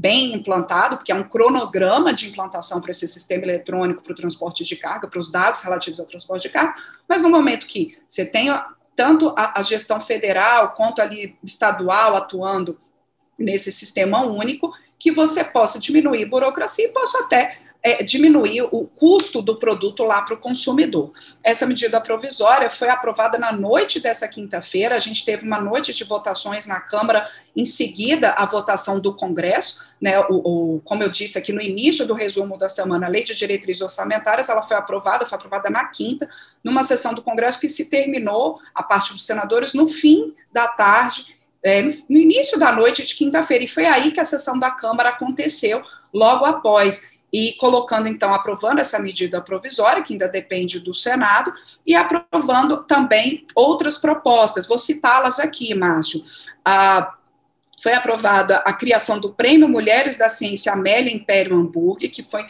bem 0.00 0.32
implantado, 0.32 0.96
porque 0.96 1.12
é 1.12 1.14
um 1.14 1.28
cronograma 1.28 2.10
de 2.10 2.26
implantação 2.26 2.80
para 2.80 2.90
esse 2.90 3.06
sistema 3.06 3.44
eletrônico 3.44 4.02
para 4.02 4.12
o 4.12 4.16
transporte 4.16 4.64
de 4.64 4.74
carga, 4.74 5.06
para 5.06 5.20
os 5.20 5.30
dados 5.30 5.60
relativos 5.60 6.00
ao 6.00 6.06
transporte 6.06 6.44
de 6.44 6.48
carga, 6.48 6.74
mas 7.06 7.20
no 7.20 7.28
momento 7.28 7.66
que 7.66 7.98
você 8.08 8.24
tenha 8.24 8.66
tanto 8.96 9.34
a, 9.36 9.60
a 9.60 9.62
gestão 9.62 10.00
federal 10.00 10.72
quanto 10.72 11.02
ali 11.02 11.36
estadual 11.44 12.16
atuando 12.16 12.80
nesse 13.38 13.70
sistema 13.70 14.24
único, 14.24 14.72
que 14.98 15.10
você 15.10 15.44
possa 15.44 15.78
diminuir 15.78 16.24
burocracia 16.24 16.86
e 16.86 16.92
possa 16.92 17.18
até 17.24 17.58
é, 17.82 18.02
diminuir 18.02 18.62
o 18.70 18.86
custo 18.86 19.40
do 19.40 19.56
produto 19.56 20.04
lá 20.04 20.20
para 20.22 20.34
o 20.34 20.38
consumidor. 20.38 21.12
Essa 21.42 21.66
medida 21.66 22.00
provisória 22.00 22.68
foi 22.68 22.88
aprovada 22.88 23.38
na 23.38 23.52
noite 23.52 24.00
dessa 24.00 24.28
quinta-feira. 24.28 24.94
A 24.94 24.98
gente 24.98 25.24
teve 25.24 25.46
uma 25.46 25.60
noite 25.60 25.92
de 25.94 26.04
votações 26.04 26.66
na 26.66 26.80
Câmara, 26.80 27.28
em 27.56 27.64
seguida 27.64 28.32
a 28.32 28.44
votação 28.44 29.00
do 29.00 29.14
Congresso. 29.14 29.88
Né, 30.00 30.18
o, 30.28 30.76
o, 30.76 30.80
como 30.84 31.02
eu 31.02 31.08
disse 31.08 31.38
aqui 31.38 31.52
no 31.52 31.60
início 31.60 32.06
do 32.06 32.14
resumo 32.14 32.58
da 32.58 32.68
semana, 32.68 33.06
a 33.06 33.10
Lei 33.10 33.22
de 33.22 33.34
Diretrizes 33.34 33.82
Orçamentárias 33.82 34.48
ela 34.48 34.62
foi 34.62 34.76
aprovada, 34.76 35.26
foi 35.26 35.36
aprovada 35.36 35.70
na 35.70 35.86
quinta, 35.86 36.28
numa 36.62 36.82
sessão 36.82 37.14
do 37.14 37.22
Congresso 37.22 37.60
que 37.60 37.68
se 37.68 37.88
terminou, 37.88 38.60
a 38.74 38.82
parte 38.82 39.12
dos 39.12 39.26
senadores, 39.26 39.74
no 39.74 39.86
fim 39.86 40.34
da 40.52 40.68
tarde. 40.68 41.38
É, 41.62 41.82
no 41.82 42.16
início 42.16 42.58
da 42.58 42.72
noite 42.72 43.04
de 43.04 43.14
quinta-feira, 43.14 43.64
e 43.64 43.68
foi 43.68 43.84
aí 43.84 44.12
que 44.12 44.20
a 44.20 44.24
sessão 44.24 44.58
da 44.58 44.70
Câmara 44.70 45.10
aconteceu, 45.10 45.82
logo 46.12 46.46
após 46.46 47.10
e 47.32 47.52
colocando, 47.52 48.08
então, 48.08 48.34
aprovando 48.34 48.80
essa 48.80 48.98
medida 48.98 49.40
provisória, 49.40 50.02
que 50.02 50.14
ainda 50.14 50.28
depende 50.28 50.80
do 50.80 50.92
Senado, 50.92 51.52
e 51.86 51.94
aprovando 51.94 52.84
também 52.84 53.44
outras 53.54 53.96
propostas. 53.98 54.66
Vou 54.66 54.78
citá-las 54.78 55.38
aqui, 55.38 55.74
Márcio. 55.74 56.22
Ah, 56.64 57.14
foi 57.82 57.94
aprovada 57.94 58.56
a 58.58 58.72
criação 58.72 59.18
do 59.18 59.32
Prêmio 59.32 59.68
Mulheres 59.68 60.16
da 60.16 60.28
Ciência 60.28 60.72
Amélia 60.72 61.14
Império 61.14 61.56
Hamburg, 61.56 62.08
que 62.08 62.22
foi 62.22 62.44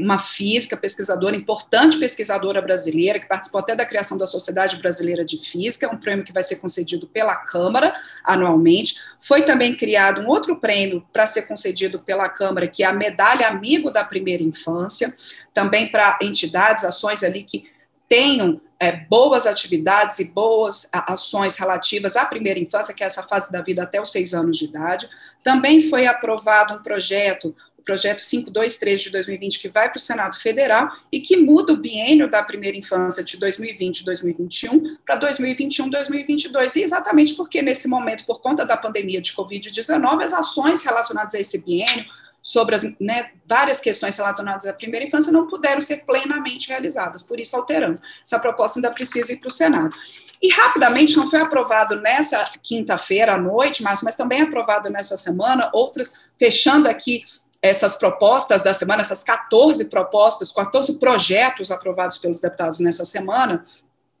uma 0.00 0.18
física, 0.18 0.76
pesquisadora, 0.76 1.36
importante 1.36 1.98
pesquisadora 1.98 2.60
brasileira, 2.60 3.20
que 3.20 3.28
participou 3.28 3.60
até 3.60 3.76
da 3.76 3.86
criação 3.86 4.18
da 4.18 4.26
Sociedade 4.26 4.76
Brasileira 4.76 5.24
de 5.24 5.38
Física, 5.38 5.92
um 5.92 5.96
prêmio 5.96 6.24
que 6.24 6.32
vai 6.32 6.42
ser 6.42 6.56
concedido 6.56 7.06
pela 7.06 7.36
Câmara 7.36 7.94
anualmente. 8.24 8.96
Foi 9.20 9.42
também 9.42 9.74
criado 9.74 10.20
um 10.20 10.26
outro 10.26 10.56
prêmio 10.56 11.06
para 11.12 11.26
ser 11.26 11.42
concedido 11.42 12.00
pela 12.00 12.28
Câmara, 12.28 12.66
que 12.66 12.82
é 12.82 12.86
a 12.86 12.92
Medalha 12.92 13.46
Amigo 13.46 13.90
da 13.90 14.02
Primeira 14.02 14.42
Infância, 14.42 15.16
também 15.54 15.90
para 15.90 16.18
entidades, 16.20 16.84
ações 16.84 17.22
ali 17.22 17.44
que 17.44 17.70
tenham 18.08 18.60
é, 18.82 18.90
boas 18.90 19.46
atividades 19.46 20.18
e 20.18 20.32
boas 20.32 20.90
ações 20.92 21.56
relativas 21.56 22.16
à 22.16 22.24
primeira 22.24 22.58
infância, 22.58 22.92
que 22.92 23.04
é 23.04 23.06
essa 23.06 23.22
fase 23.22 23.52
da 23.52 23.62
vida 23.62 23.84
até 23.84 24.02
os 24.02 24.10
seis 24.10 24.34
anos 24.34 24.58
de 24.58 24.64
idade. 24.64 25.08
Também 25.44 25.80
foi 25.80 26.04
aprovado 26.04 26.74
um 26.74 26.82
projeto, 26.82 27.54
projeto 27.84 28.22
523 28.22 29.00
de 29.00 29.10
2020, 29.10 29.58
que 29.58 29.68
vai 29.68 29.88
para 29.88 29.98
o 29.98 30.00
Senado 30.00 30.36
Federal 30.36 30.90
e 31.10 31.20
que 31.20 31.36
muda 31.36 31.72
o 31.72 31.76
biênio 31.76 32.28
da 32.28 32.42
primeira 32.42 32.76
infância 32.76 33.22
de 33.22 33.36
2020 33.38 34.00
e 34.00 34.04
2021 34.04 34.96
para 35.04 35.16
2021 35.16 35.90
2022. 35.90 36.76
E 36.76 36.82
exatamente 36.82 37.34
porque, 37.34 37.62
nesse 37.62 37.88
momento, 37.88 38.24
por 38.24 38.40
conta 38.40 38.64
da 38.64 38.76
pandemia 38.76 39.20
de 39.20 39.32
Covid-19, 39.32 40.22
as 40.22 40.32
ações 40.32 40.82
relacionadas 40.82 41.34
a 41.34 41.40
esse 41.40 41.64
biênio 41.64 42.04
sobre 42.42 42.74
as 42.74 42.82
né, 42.98 43.30
várias 43.46 43.80
questões 43.80 44.16
relacionadas 44.16 44.66
à 44.66 44.72
primeira 44.72 45.06
infância 45.06 45.30
não 45.30 45.46
puderam 45.46 45.80
ser 45.80 46.04
plenamente 46.04 46.68
realizadas, 46.68 47.22
por 47.22 47.38
isso 47.38 47.56
alterando. 47.56 48.00
Essa 48.24 48.38
proposta 48.38 48.78
ainda 48.78 48.90
precisa 48.90 49.32
ir 49.32 49.36
para 49.36 49.48
o 49.48 49.52
Senado. 49.52 49.96
E 50.42 50.48
rapidamente, 50.50 51.16
não 51.16 51.30
foi 51.30 51.40
aprovado 51.40 52.00
nessa 52.00 52.50
quinta-feira 52.60 53.34
à 53.34 53.38
noite, 53.38 53.80
mas, 53.80 54.02
mas 54.02 54.16
também 54.16 54.42
aprovado 54.42 54.90
nessa 54.90 55.16
semana, 55.16 55.70
outras, 55.72 56.26
fechando 56.36 56.88
aqui 56.88 57.22
essas 57.62 57.94
propostas 57.96 58.60
da 58.60 58.74
semana, 58.74 59.02
essas 59.02 59.22
14 59.22 59.84
propostas, 59.84 60.50
14 60.50 60.98
projetos 60.98 61.70
aprovados 61.70 62.18
pelos 62.18 62.40
deputados 62.40 62.80
nessa 62.80 63.04
semana, 63.04 63.64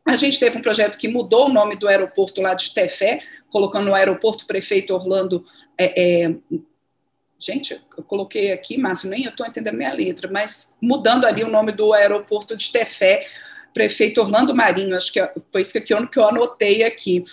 a 0.06 0.14
gente 0.14 0.38
teve 0.38 0.58
um 0.58 0.62
projeto 0.62 0.96
que 0.96 1.08
mudou 1.08 1.48
o 1.48 1.52
nome 1.52 1.76
do 1.76 1.88
aeroporto 1.88 2.40
lá 2.40 2.54
de 2.54 2.72
Tefé, 2.72 3.20
colocando 3.50 3.90
o 3.90 3.94
aeroporto 3.94 4.46
prefeito 4.46 4.94
Orlando 4.94 5.44
é, 5.78 6.24
é, 6.24 6.34
Gente, 7.44 7.72
eu 7.98 8.04
coloquei 8.04 8.52
aqui, 8.52 8.78
Márcio, 8.78 9.10
nem 9.10 9.24
eu 9.24 9.30
estou 9.30 9.44
entendendo 9.44 9.76
minha 9.76 9.92
letra, 9.92 10.30
mas 10.30 10.78
mudando 10.80 11.24
ali 11.24 11.42
o 11.42 11.48
nome 11.48 11.72
do 11.72 11.92
aeroporto 11.92 12.56
de 12.56 12.70
Tefé, 12.70 13.26
prefeito 13.74 14.20
Orlando 14.20 14.54
Marinho, 14.54 14.94
acho 14.94 15.12
que 15.12 15.18
é, 15.18 15.32
foi 15.50 15.62
isso 15.62 15.72
que 15.72 15.80
que 15.80 15.92
eu 15.92 16.24
anotei 16.24 16.84
aqui. 16.84 17.24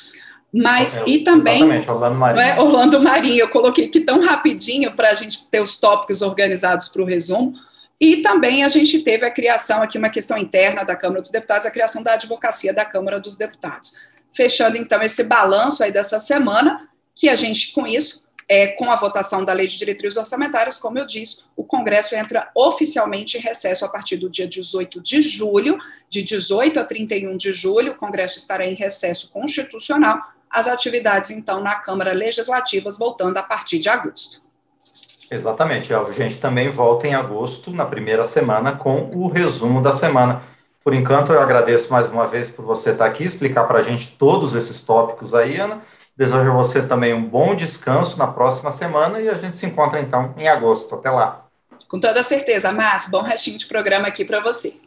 Mas, 0.53 0.97
é, 0.97 1.03
e 1.07 1.23
também. 1.23 1.57
Exatamente, 1.57 1.91
Orlando 1.91 2.15
Marinho. 2.15 2.41
É, 2.41 2.59
Orlando 2.59 2.99
Marinho, 3.01 3.39
eu 3.39 3.49
coloquei 3.49 3.85
aqui 3.85 3.99
tão 4.01 4.19
rapidinho 4.19 4.95
para 4.95 5.09
a 5.09 5.13
gente 5.13 5.45
ter 5.47 5.61
os 5.61 5.77
tópicos 5.77 6.21
organizados 6.21 6.87
para 6.87 7.01
o 7.01 7.05
resumo. 7.05 7.53
E 8.01 8.17
também 8.17 8.63
a 8.63 8.67
gente 8.67 8.99
teve 8.99 9.25
a 9.25 9.31
criação 9.31 9.81
aqui, 9.81 9.97
uma 9.97 10.09
questão 10.09 10.37
interna 10.37 10.83
da 10.83 10.95
Câmara 10.95 11.21
dos 11.21 11.31
Deputados, 11.31 11.65
a 11.65 11.71
criação 11.71 12.01
da 12.01 12.13
advocacia 12.13 12.73
da 12.73 12.85
Câmara 12.85 13.19
dos 13.19 13.35
Deputados. 13.35 13.93
Fechando, 14.31 14.77
então, 14.77 15.01
esse 15.03 15.23
balanço 15.23 15.83
aí 15.83 15.91
dessa 15.91 16.19
semana, 16.19 16.87
que 17.13 17.27
a 17.27 17.35
gente, 17.35 17.73
com 17.73 17.85
isso, 17.85 18.23
é, 18.47 18.67
com 18.67 18.89
a 18.91 18.95
votação 18.95 19.45
da 19.45 19.53
Lei 19.53 19.67
de 19.67 19.77
Diretrizes 19.77 20.17
Orçamentárias, 20.17 20.79
como 20.79 20.97
eu 20.97 21.05
disse, 21.05 21.43
o 21.55 21.63
Congresso 21.63 22.15
entra 22.15 22.49
oficialmente 22.55 23.37
em 23.37 23.41
recesso 23.41 23.85
a 23.85 23.89
partir 23.89 24.17
do 24.17 24.29
dia 24.29 24.47
18 24.47 25.01
de 25.01 25.21
julho, 25.21 25.77
de 26.09 26.23
18 26.23 26.79
a 26.79 26.83
31 26.83 27.37
de 27.37 27.53
julho, 27.53 27.91
o 27.91 27.95
Congresso 27.95 28.39
estará 28.39 28.65
em 28.65 28.73
recesso 28.73 29.29
constitucional, 29.29 30.19
as 30.49 30.67
atividades, 30.67 31.31
então, 31.31 31.61
na 31.61 31.75
Câmara 31.75 32.13
Legislativas 32.13 32.97
voltando 32.97 33.37
a 33.37 33.43
partir 33.43 33.79
de 33.79 33.89
agosto. 33.89 34.41
Exatamente, 35.31 35.93
a 35.93 36.11
gente 36.11 36.37
também 36.37 36.69
volta 36.69 37.07
em 37.07 37.13
agosto, 37.13 37.71
na 37.71 37.85
primeira 37.85 38.25
semana, 38.25 38.71
com 38.71 39.11
o 39.13 39.27
resumo 39.27 39.81
da 39.81 39.93
semana. 39.93 40.41
Por 40.83 40.93
enquanto, 40.93 41.31
eu 41.31 41.41
agradeço 41.41 41.91
mais 41.91 42.09
uma 42.09 42.25
vez 42.25 42.49
por 42.49 42.65
você 42.65 42.91
estar 42.91 43.05
aqui, 43.05 43.23
explicar 43.23 43.65
para 43.65 43.79
a 43.79 43.83
gente 43.83 44.15
todos 44.17 44.55
esses 44.55 44.81
tópicos 44.81 45.35
aí, 45.35 45.57
Ana. 45.57 45.81
Desejo 46.17 46.51
a 46.51 46.53
você 46.53 46.81
também 46.81 47.13
um 47.13 47.23
bom 47.23 47.55
descanso 47.55 48.17
na 48.17 48.27
próxima 48.27 48.71
semana 48.71 49.21
e 49.21 49.29
a 49.29 49.35
gente 49.35 49.55
se 49.55 49.65
encontra 49.65 50.01
então 50.01 50.33
em 50.37 50.47
agosto. 50.47 50.95
Até 50.95 51.09
lá. 51.09 51.45
Com 51.87 51.99
toda 51.99 52.21
certeza, 52.23 52.71
Márcio. 52.71 53.11
Bom 53.11 53.21
restinho 53.21 53.57
de 53.57 53.67
programa 53.67 54.07
aqui 54.07 54.25
para 54.25 54.41
você. 54.41 54.81